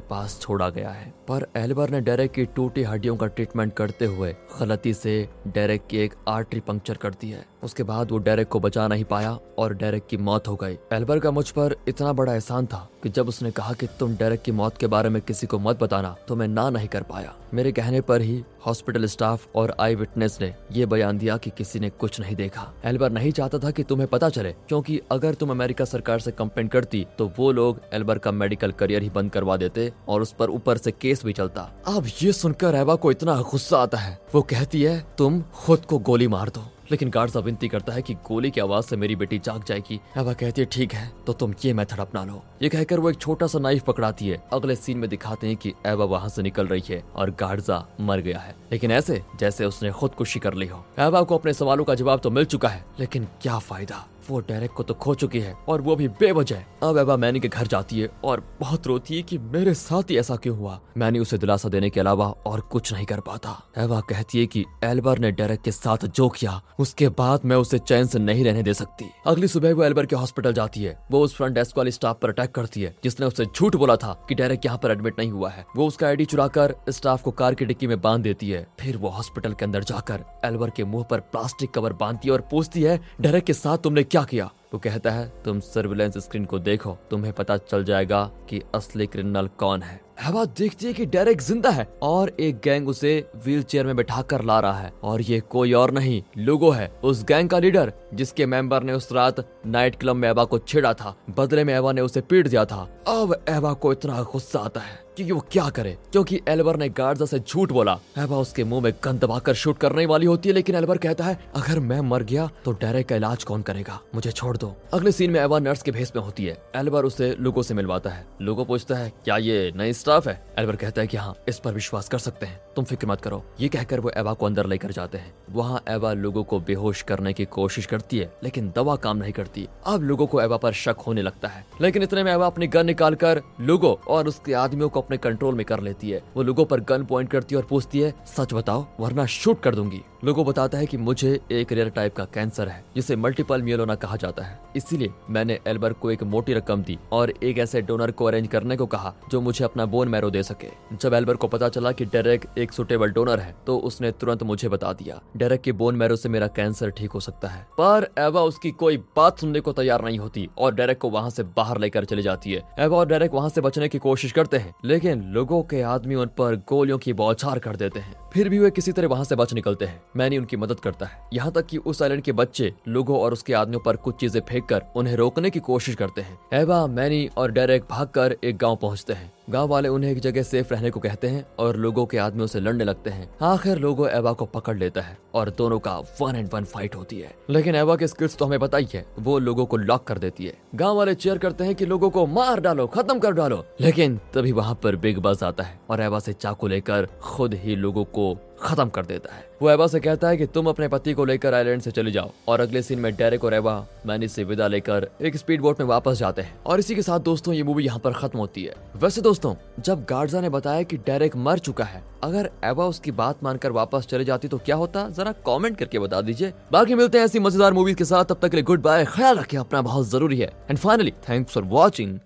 पास 0.00 0.38
छोड़ा 0.40 0.68
गया 0.70 0.90
है। 0.90 1.12
पर 1.28 1.46
एल्बर 1.56 1.90
ने 1.90 2.00
डेरेक 2.00 2.30
की 2.30 2.44
टूटी 2.46 2.82
हड्डियों 2.82 3.16
का 3.16 3.26
ट्रीटमेंट 3.26 3.72
करते 3.72 4.04
हुए 4.06 4.34
गलती 4.60 4.94
से 4.94 5.28
डेरेक 5.48 5.86
की 5.86 5.98
एक 5.98 6.14
आर्टरी 6.28 6.60
पंक्चर 6.60 6.96
कर 6.96 7.10
दी 7.10 7.30
है। 7.30 7.44
उसके 7.62 7.82
बाद 7.82 8.10
वो 8.10 8.18
डेरेक 8.18 8.48
को 8.48 8.60
बचा 8.60 8.86
नहीं 8.88 9.04
पाया 9.04 9.38
और 9.58 9.74
डेरेक 9.74 10.06
की 10.06 10.16
मौत 10.18 10.48
हो 10.48 10.54
गई। 10.56 10.78
एल्बर 10.92 11.18
का 11.18 11.30
मुझ 11.30 11.48
पर 11.50 11.76
इतना 11.88 12.12
बड़ा 12.12 12.34
एहसान 12.34 12.66
था 12.66 12.88
कि 13.02 13.08
जब 13.08 13.28
उसने 13.28 13.50
कहा 13.50 13.72
कि 13.72 13.86
तुम 14.00 14.16
डेरेक 14.16 14.42
की 14.42 14.52
मौत 14.52 14.76
के 14.76 14.86
बारे 14.86 15.08
में 15.08 15.20
किसी 15.22 15.46
को 15.46 15.58
मत 15.58 15.82
बताना 15.82 16.14
तो 16.28 16.36
मैं 16.36 16.48
ना 16.48 16.68
नहीं 16.70 16.88
कर 16.88 17.02
पाया। 17.02 17.34
मेरे 17.54 17.72
कहने 17.72 18.00
पर 18.00 18.20
ही 18.20 18.42
हॉस्पिटल 18.66 19.06
स्टाफ 19.06 19.46
और 19.56 19.74
आई 19.80 19.94
विटनेस 19.94 20.38
ने 20.40 20.54
ये 20.72 20.86
बयान 20.86 21.18
दिया 21.18 21.36
कि 21.36 21.50
किसी 21.50 21.80
ने 21.80 21.90
कुछ 21.90 22.20
नहीं 22.20 22.34
देखा। 22.36 22.66
एल्बर 22.84 23.12
नहीं 23.12 23.30
चाहता 23.32 23.58
था 23.58 23.70
कि 23.70 23.82
तुम्हें 23.82 24.08
पता 24.08 24.28
चले, 24.28 24.52
क्योंकि 24.68 25.00
अगर 25.10 25.34
तुम 25.34 25.50
अमेरिका 25.50 25.84
सरकार 25.84 26.20
से 26.20 26.30
कंप्लेन 26.30 26.68
करती 26.68 27.06
तो 27.18 27.30
वो 27.38 27.50
लोग 27.52 27.80
एल्बर 27.92 28.18
का 28.18 28.32
मेडिकल 28.32 28.72
करियर 28.72 29.02
ही 29.02 29.10
बंद 29.10 29.30
करवा 29.30 29.56
देते 29.56 29.92
और 30.08 30.22
उस 30.22 30.32
पर 30.32 30.50
ऊपर 30.50 30.78
से 30.78 30.90
केस 30.92 31.24
भी 31.24 31.32
चलता। 31.32 31.70
अब 31.88 32.06
ये 32.22 32.32
सुनकर 32.32 32.74
एवा 32.74 32.94
को 32.94 33.10
इतना 33.10 33.40
गुस्सा 33.42 33.78
आता 33.78 33.98
है। 33.98 34.18
वो 34.34 34.42
कहती 34.42 34.82
है, 34.82 35.00
तुम 35.18 35.40
खुद 35.56 35.84
को 35.84 35.98
गोली 36.00 36.28
मार 36.28 36.48
दो। 36.48 36.64
लेकिन 36.90 37.10
गार्जा 37.10 37.40
विनती 37.40 37.68
करता 37.68 37.92
है 37.92 38.02
कि 38.02 38.14
गोली 38.28 38.50
की 38.50 38.60
आवाज़ 38.60 38.84
से 38.84 38.96
मेरी 38.96 39.16
बेटी 39.16 39.38
जाग 39.38 39.64
जाएगी। 39.64 40.00
एवा 40.18 40.32
कहती 40.32 40.60
है, 40.60 40.66
ठीक 40.66 40.92
है 40.92 41.10
तो 41.26 41.32
तुम 41.32 41.54
ये 41.64 41.72
मेथड 41.72 42.00
अपना 42.00 42.24
लो। 42.24 42.42
ये 42.62 42.68
कहकर 42.68 43.00
वो 43.00 43.10
एक 43.10 43.18
छोटा 43.18 43.46
सा 43.46 43.58
नाइफ 43.58 43.82
पकड़ाती 43.82 44.28
है। 44.28 44.42
अगले 44.52 44.76
सीन 44.76 44.98
में 44.98 45.08
दिखाते 45.10 45.46
हैं 45.46 45.56
कि 45.56 45.72
एवा 45.86 46.04
वहाँ 46.04 46.28
से 46.28 46.42
निकल 46.42 46.66
रही 46.66 46.82
है 46.88 47.02
और 47.14 47.30
गार्डजा 47.30 47.84
मर 48.00 48.20
गया 48.20 48.38
है। 48.38 48.54
लेकिन 48.72 48.90
ऐसे, 48.90 49.22
जैसे 49.40 49.64
उसने 49.64 49.90
खुदकुशी 49.90 50.40
कर 50.40 50.54
ली 50.54 50.66
हो। 50.66 50.84
एवा 50.98 51.22
को 51.22 51.38
अपने 51.38 51.52
सवालों 51.52 51.84
का 51.84 51.94
जवाब 51.94 52.20
तो 52.20 52.30
मिल 52.30 52.44
चुका 52.44 52.68
है, 52.68 52.84
लेकिन 53.00 53.26
क्या 53.42 53.58
फ़ायदा? 53.58 54.06
वो 54.30 54.40
डेरेक 54.40 54.70
को 54.70 54.82
तो 54.82 54.94
खो 54.94 55.14
चुकी 55.14 55.40
है 55.40 55.54
और 55.68 55.80
वो 55.80 55.96
भी 55.96 56.08
बेवजह। 56.08 56.64
अब 56.82 56.98
एवा 56.98 57.16
मैनी 57.16 57.40
के 57.40 57.48
घर 57.48 57.66
जाती 57.66 58.00
है 58.00 58.08
और 58.24 58.56
बहुत 58.60 58.86
रोती 58.86 59.16
है 59.16 59.22
कि 59.22 59.38
मेरे 59.38 59.74
साथ 59.74 60.10
ही 60.10 60.18
ऐसा 60.18 60.36
क्यों 60.36 60.56
हुआ? 60.58 60.80
मैनी 60.96 61.18
उसे 61.18 61.38
दिलासा 61.38 61.68
देने 61.68 61.90
के 61.90 62.00
अलावा 62.00 62.26
और 62.46 62.60
कुछ 62.60 62.92
नहीं 62.92 63.06
कर 63.06 63.20
पाता। 63.20 63.56
एवा 63.78 64.00
कहती 64.00 64.40
है 64.40 64.46
कि 64.46 64.64
एल्बर 64.84 65.18
ने 65.18 65.32
डेरेक 65.32 65.60
के 65.60 65.72
साथ 65.72 66.06
जो 66.06 66.28
किया, 66.28 66.60
उसके 66.78 67.08
बाद 67.08 67.40
मैं 67.44 67.56
उसे 67.56 67.78
चैन 67.78 68.06
से 68.06 68.18
नहीं 68.18 68.44
रहने 68.44 68.62
दे 68.62 68.74
सकती। 68.74 69.04
अगली 69.26 69.48
सुबह 69.48 69.74
वो 69.74 69.84
एल्बर 69.84 70.06
के 70.06 70.16
हॉस्पिटल 70.16 70.52
जाती 70.52 70.82
है। 70.82 70.98
वो 71.10 71.20
उस 71.20 71.34
फ्रंट 71.34 71.54
डेस्क 71.54 71.78
वाली 71.78 71.90
स्टाफ 71.90 72.18
पर 72.22 72.28
अटैक 72.28 72.50
करती 72.50 72.82
है, 72.82 72.94
जिसने 73.04 73.26
उसे 73.26 73.44
झूठ 73.46 73.76
बोला 73.76 73.96
था 73.96 74.12
कि 74.28 74.34
डेरेक 74.34 74.66
यहाँ 74.66 74.78
पर 74.78 74.90
एडमिट 74.90 75.18
नहीं 75.18 75.30
हुआ 75.30 75.50
है। 75.50 75.64
वो 75.76 75.86
उसका 75.86 76.06
आईडी 76.06 76.24
चुराकर 76.24 76.74
स्टाफ 76.90 77.22
को 77.22 77.30
कार 77.30 77.54
की 77.54 77.64
डिक्की 77.64 77.86
में 77.86 78.00
बाँध 78.00 78.22
देती 78.22 78.50
है। 78.50 78.66
फिर 78.80 78.96
वो 78.96 79.08
हॉस्पिटल 79.08 79.52
के 79.52 79.64
अंदर 79.64 79.84
जाकर 79.84 80.24
एल्बर 80.44 80.70
के 80.70 80.84
मुँह 80.84 81.04
पर 81.04 81.20
प्लास्टिक 81.20 81.70
कवर 81.70 81.92
बांधती 81.92 82.28
है 82.28 82.34
और 82.34 82.40
पूछती 82.40 82.82
है 82.82 83.00
डेरेक 83.20 83.44
के 83.44 83.52
साथ 83.52 83.78
तुमने 83.78 84.02
क्या 84.10 84.22
किया? 84.22 84.50
वो 84.72 84.78
कहता 84.78 85.10
है, 85.10 85.32
तुम 85.44 85.60
सर्विलेंस 85.60 86.18
स्क्रीन 86.18 86.44
को 86.44 86.58
देखो, 86.58 86.96
तुम्हें 87.10 87.32
पता 87.32 87.56
चल 87.56 87.84
जाएगा 87.84 88.30
कि 88.48 88.60
असली 88.74 89.06
क्रिमिनल 89.06 89.48
कौन 89.58 89.82
है। 89.82 90.00
हवा 90.20 90.44
देखती 90.44 90.86
है 90.86 90.92
कि 90.92 91.06
डेरेक 91.06 91.40
ज़िंदा 91.40 91.70
है 91.70 91.86
और 92.02 92.28
एक 92.40 92.60
गैंग 92.64 92.88
उसे 92.88 93.30
व्हील 93.36 93.62
चेयर 93.62 93.86
में 93.86 93.96
बैठा 93.96 94.22
कर 94.22 94.42
ला 94.42 94.60
रहा 94.60 94.78
है। 94.78 94.92
और 95.02 95.20
ये 95.20 95.40
कोई 95.40 95.72
और 95.72 95.90
नहीं, 95.90 96.22
लोगो 96.38 96.70
है। 96.70 96.92
उस 97.04 97.24
गैंग 97.24 97.48
का 97.48 97.58
लीडर, 97.58 97.92
जिसके 98.14 98.46
मेंबर 98.46 98.82
ने 98.82 98.92
उस 98.92 99.12
रात 99.12 99.48
नाइट 99.66 99.96
क्लब 99.96 100.16
में 100.16 100.28
एवा 100.28 100.44
को 100.44 100.58
छेड़ा 100.58 100.94
था, 100.94 101.16
बदले 101.38 101.64
में 101.64 101.74
एवा 101.74 101.92
ने 101.92 102.00
उसे 102.00 102.20
पीट 102.20 102.48
दिया 102.48 102.64
था। 102.64 102.82
अब 103.08 103.44
एवा 103.48 103.72
को 103.72 103.92
इतना 103.92 104.22
गुस्सा 104.22 104.58
आता 104.58 104.80
है। 104.80 105.09
कि 105.24 105.32
वो 105.32 105.44
क्या 105.52 105.68
करे? 105.68 105.98
क्योंकि 106.12 106.40
एल्बर 106.48 106.76
ने 106.76 106.88
गार्जा 106.88 107.24
से 107.24 107.38
झूठ 107.38 107.72
बोला। 107.72 107.98
एवा 108.18 108.38
उसके 108.38 108.64
मुँह 108.64 108.82
में 108.82 108.92
गन 109.04 109.18
दबाकर 109.18 109.54
शूट 109.54 109.78
करने 109.78 110.06
वाली 110.06 110.26
होती 110.26 110.48
है, 110.48 110.54
लेकिन 110.54 110.74
एल्बर 110.74 110.98
कहता 110.98 111.24
है, 111.24 111.38
अगर 111.56 111.80
मैं 111.80 112.00
मर 112.00 112.22
गया 112.22 112.50
तो 112.64 112.72
डेरेक 112.72 113.08
का 113.08 113.16
इलाज 113.16 113.44
कौन 113.44 113.62
करेगा? 113.62 114.00
मुझे 114.14 114.32
छोड़ 114.32 114.56
दो। 114.56 114.74
अगले 114.94 115.12
सीन 115.12 115.30
में 115.30 115.40
एवा 115.40 115.58
नर्स 115.58 115.82
के 115.82 115.90
भेस 115.90 116.12
में 116.16 116.22
होती 116.22 116.44
है। 116.44 116.62
एल्बर 116.76 117.04
उसे 117.04 117.36
लोगों 117.40 117.62
से 117.62 117.74
मिलवाता 117.74 118.10
है। 118.10 118.26
लोगों 118.42 118.64
पूछता 118.64 118.94
है, 118.94 119.12
क्या 119.24 119.36
ये 119.36 119.72
नई 119.76 119.92
स्टाफ 119.92 120.28
है? 120.28 120.42
एल्बर 120.58 120.76
कहता 120.76 121.00
है 121.00 121.06
कि 121.06 121.16
हाँ 121.16 121.34
इस 121.48 121.58
पर 121.58 121.72
विश्वास 121.72 122.08
कर 122.08 122.18
सकते 122.18 122.46
हैं। 122.46 122.60
तुम 122.76 122.84
फ़िक्र 122.84 123.06
मत 123.06 123.20
करो। 123.20 123.44
ये 123.60 123.68
कहकर 123.68 124.00
वो 124.00 124.10
एवा 124.16 124.32
को 124.32 124.46
अंदर 124.46 124.66
लेकर 124.66 124.92
जाते 124.92 125.18
हैं। 125.18 125.34
वहाँ 125.50 125.82
एवा 125.88 126.12
लोगों 126.12 126.44
को 126.44 126.60
बेहोश 126.60 127.02
करने 127.02 127.32
की 127.32 127.44
कोशिश 127.44 127.86
करती 127.86 128.18
है, 128.18 128.32
लेकिन 128.44 128.72
दवा 128.76 128.96
काम 128.96 129.16
नहीं 129.16 129.32
करती। 129.32 129.68
अब 129.86 130.02
लोगों 130.02 130.26
को 130.26 130.40
एवा 130.40 130.56
पर 130.56 130.72
शक 130.72 130.96
होने 131.06 131.22
लगता 131.22 131.48
है। 131.48 131.66
लेकिन 131.80 132.02
इतने 132.02 132.22
में 132.24 132.32
एवा 132.32 132.46
अपनी 132.46 132.66
गन 132.66 132.86
निकाल 132.86 133.14
कर 133.14 133.42
लोगों 133.60 133.94
और 134.08 134.28
उसके 134.28 134.52
आदमियों 134.52 134.88
को 134.88 135.00
अपने 135.10 135.18
कंट्रोल 135.20 135.54
में 135.54 135.64
कर 135.66 135.80
लेती 135.80 136.10
है। 136.10 136.22
वो 136.36 136.42
लोगों 136.42 136.64
पर 136.64 136.80
गन 136.80 137.04
पॉइंट 137.04 137.30
करती 137.30 137.54
है 137.54 137.60
और 137.60 137.66
पूछती 137.66 138.00
है, 138.00 138.12
सच 138.26 138.52
बताओ, 138.54 138.86
वरना 139.00 139.24
शूट 139.28 139.60
कर 139.62 139.74
दूँगी। 139.74 140.00
लोगो 140.24 140.44
बताता 140.44 140.78
है 140.78 140.86
कि 140.86 140.96
मुझे 140.96 141.38
एक 141.52 141.72
रेयर 141.72 141.88
टाइप 141.88 142.14
का 142.16 142.24
कैंसर 142.24 142.68
है, 142.68 142.84
जिसे 142.96 143.16
मल्टीपल 143.16 143.62
मियोलोना 143.62 143.94
कहा 143.94 144.16
जाता 144.16 144.42
है। 144.42 144.58
इसीलिए 144.76 145.10
मैंने 145.30 145.58
एल्बर 145.66 145.92
को 145.92 146.10
एक 146.10 146.22
मोटी 146.24 146.54
रकम 146.54 146.82
दी 146.82 146.98
और 147.12 147.30
एक 147.42 147.58
ऐसे 147.58 147.80
डोनर 147.82 148.10
को 148.10 148.24
अरेंज 148.24 148.48
करने 148.48 148.76
को 148.76 148.86
कहा, 148.86 149.12
जो 149.30 149.40
मुझे 149.40 149.64
अपना 149.64 149.86
बोन 149.86 150.08
मैरो 150.08 150.30
दे 150.30 150.42
सके। 150.42 150.68
जब 150.96 151.14
एल्बर 151.14 151.36
को 151.36 151.48
पता 151.48 151.68
चला 151.68 151.92
कि 151.92 152.04
डेरेक 152.04 152.44
एक 152.58 152.72
सुटेबल 152.72 153.10
डोनर 153.10 153.40
है 153.40 153.54
तो 153.66 153.78
उसने 153.80 154.10
तुरंत 154.12 154.42
मुझे 154.42 154.68
बता 154.68 154.92
दिया 154.92 155.20
डेरेक 155.36 155.60
के 155.60 155.72
बोन 155.72 155.96
मैरो 155.96 156.16
से 156.16 156.28
मेरा 156.28 156.46
कैंसर 156.48 156.90
ठीक 156.90 157.10
हो 157.10 157.20
सकता 157.20 157.48
है। 157.48 157.62
पर 157.80 158.08
एवा 158.18 158.42
उसकी 158.42 158.70
कोई 158.72 158.96
बात 159.16 159.38
सुनने 159.38 159.60
को 159.60 159.72
तैयार 159.72 160.04
नहीं 160.04 160.18
होती 160.18 160.48
और 160.58 160.74
डेरेक 160.74 160.98
को 160.98 161.10
वहाँ 161.10 161.30
से 161.30 161.42
बाहर 161.56 161.78
लेकर 161.78 162.04
चली 162.04 162.22
जाती 162.22 162.52
है। 162.52 162.62
एवा 162.78 162.98
और 162.98 163.08
डेरेक 163.08 163.34
वहाँ 163.34 163.48
से 163.48 163.60
बचने 163.60 163.88
की 163.88 163.98
कोशिश 164.00 164.32
करते 164.32 164.56
हैं 164.56 164.74
लेकिन 164.90 165.22
लोगों 165.32 165.62
के 165.62 165.80
आदमी 165.82 166.14
उन 166.14 166.26
पर 166.38 166.54
गोलियों 166.68 166.98
की 166.98 167.12
बौछार 167.12 167.58
कर 167.58 167.76
देते 167.76 168.00
हैं। 168.00 168.14
फिर 168.32 168.48
भी 168.48 168.58
वे 168.58 168.70
किसी 168.70 168.92
तरह 168.92 169.08
वहाँ 169.08 169.24
से 169.24 169.36
बच 169.36 169.52
निकलते 169.54 169.84
हैं। 169.84 170.00
मैनी 170.16 170.38
उनकी 170.38 170.56
मदद 170.56 170.80
करता 170.80 171.06
है। 171.06 171.18
यहाँ 171.32 171.52
तक 171.52 171.66
कि 171.66 171.76
उस 171.76 172.02
आइलैंड 172.02 172.22
के 172.22 172.32
बच्चे 172.32 172.72
लोगों 172.88 173.18
और 173.18 173.32
उसके 173.32 173.52
आदमियों 173.52 173.80
पर 173.80 173.96
कुछ 173.96 174.20
चीज़ें 174.20 174.40
फेंक 174.40 174.68
कर 174.68 174.82
उन्हें 174.96 175.16
रोकने 175.16 175.50
की 175.50 175.60
कोशिश 175.60 175.94
करते 175.94 176.20
हैं। 176.20 176.38
एवा 176.52 176.86
मैनी 176.86 177.28
और 177.36 177.52
डेरेक 177.52 177.84
भागकर 177.90 178.36
एक 178.44 178.56
गाँव 178.56 178.76
पहुँचते 178.76 179.12
हैं। 179.12 179.32
गाँव 179.50 179.68
वाले 179.68 179.88
उन्हें 179.88 180.10
एक 180.10 180.18
जगह 180.18 180.42
सेफ़ 180.42 180.72
रहने 180.74 180.90
को 180.90 181.00
कहते 181.00 181.28
हैं 181.28 181.44
और 181.58 181.76
लोगों 181.76 182.04
के 182.06 182.18
आदमियों 182.18 182.46
से 182.46 182.60
लड़ने 182.60 182.84
लगते 182.84 183.10
हैं। 183.10 183.28
आखिर 183.42 183.78
लोगो 183.78 184.06
एवा 184.08 184.32
को 184.32 184.44
पकड़ 184.46 184.76
लेता 184.78 185.00
है 185.00 185.16
और 185.34 185.50
दोनों 185.50 185.78
का 185.78 185.96
वन 186.20 186.36
एंड 186.36 186.48
वन 186.52 186.64
फाइट 186.64 186.94
होती 186.94 187.18
है। 187.20 187.34
लेकिन 187.50 187.74
एवा 187.74 187.96
के 187.96 188.06
स्किल्स 188.06 188.36
तो 188.36 188.44
हमें 188.44 188.58
पता 188.58 188.78
ही 188.78 188.86
है 188.94 189.04
वो 189.18 189.38
लोगों 189.38 189.66
को 189.66 189.76
लॉक 189.76 190.04
कर 190.04 190.18
देती 190.18 190.46
है। 190.46 190.54
गाँव 190.74 190.96
वाले 190.96 191.14
चेयर 191.14 191.38
करते 191.38 191.64
हैं 191.64 191.74
कि 191.74 191.86
लोगों 191.86 192.10
को 192.10 192.26
मार 192.26 192.60
डालो, 192.60 192.86
खत्म 192.86 193.18
कर 193.18 193.32
डालो। 193.32 193.64
लेकिन 193.80 194.16
तभी 194.34 194.52
वहाँ 194.52 194.74
पर 194.74 194.96
बिग 194.96 195.18
बस 195.18 195.42
आता 195.42 195.64
है 195.64 195.78
और 195.90 196.00
एवा 196.00 196.18
से 196.18 196.32
चाकू 196.32 196.66
लेकर 196.66 197.08
खुद 197.22 197.54
ही 197.54 197.76
लोगों 197.76 198.04
को 198.04 198.34
खत्म 198.62 198.88
कर 198.88 199.06
देता 199.06 199.34
है। 199.34 199.48
वो 199.62 199.70
एवा 199.70 199.86
से 199.86 200.00
कहता 200.00 200.28
है 200.28 200.36
कि 200.36 200.46
तुम 200.46 200.66
अपने 200.66 200.88
पति 200.88 201.12
को 201.12 201.24
लेकर 201.24 201.54
आइलैंड 201.54 201.82
से 201.82 201.90
चले 201.90 202.10
जाओ 202.10 202.30
और 202.48 202.60
अगले 202.60 202.82
सीन 202.82 202.98
में 202.98 203.14
डेरेक 203.16 203.44
और 203.44 203.54
एवा 203.54 203.74
मैनी 204.06 204.28
से 204.28 204.44
विदा 204.44 204.66
लेकर 204.66 205.08
एक 205.20 205.36
स्पीड 205.36 205.60
बोट 205.60 205.80
में 205.80 205.86
वापस 205.86 206.18
जाते 206.18 206.42
हैं। 206.42 206.58
और 206.66 206.78
इसी 206.78 206.94
के 206.94 207.02
साथ 207.02 207.20
दोस्तों, 207.20 207.54
ये 207.54 207.62
मूवी 207.62 207.84
यहाँ 207.84 207.98
पर 207.98 208.12
खत्म 208.12 208.38
होती 208.38 208.64
है। 208.64 208.74
वैसे 208.96 209.20
दोस्तों, 209.20 209.54
जब 209.80 210.04
गार्डजा 210.04 210.40
ने 210.40 210.48
बताया 210.48 210.82
कि 210.82 210.96
डेरेक 210.96 211.36
मर 211.38 211.58
चुका 211.58 211.84
है, 211.84 212.02
अगर 212.24 212.50
एवा 212.64 212.86
उसकी 212.86 213.10
बात 213.12 213.44
मानकर 213.44 213.72
वापस 213.72 214.06
चले 214.06 214.24
जाती 214.24 214.48
तो 214.48 214.58
क्या 214.58 214.76
होता? 214.76 215.08
जरा 215.08 215.32
कमेंट 215.46 215.76
करके 215.78 215.98
बता 215.98 216.20
दीजिए। 216.20 216.52
बाकी 216.72 216.94
मिलते 216.94 217.18
हैं 217.18 217.24
ऐसी 217.24 217.38
मज़ेदार 217.38 217.72
मूवीज़ 217.72 217.96
के 217.96 218.04
साथ, 218.04 218.24
तब 218.24 218.38
तक 218.42 218.48
के 218.48 218.56
लिए 218.56 218.64
गुड 218.64 218.82
बाय। 218.82 219.04
ख्याल 219.06 219.38
रखिए 219.38 219.60
अपना 219.60 219.82
बहुत 219.82 220.08
ज़रूरी 220.08 220.38
है। 220.38 220.52
And 220.70 220.78
finally 220.78 221.14
thanks 221.28 221.54
for 221.54 221.64
watching 221.66 222.18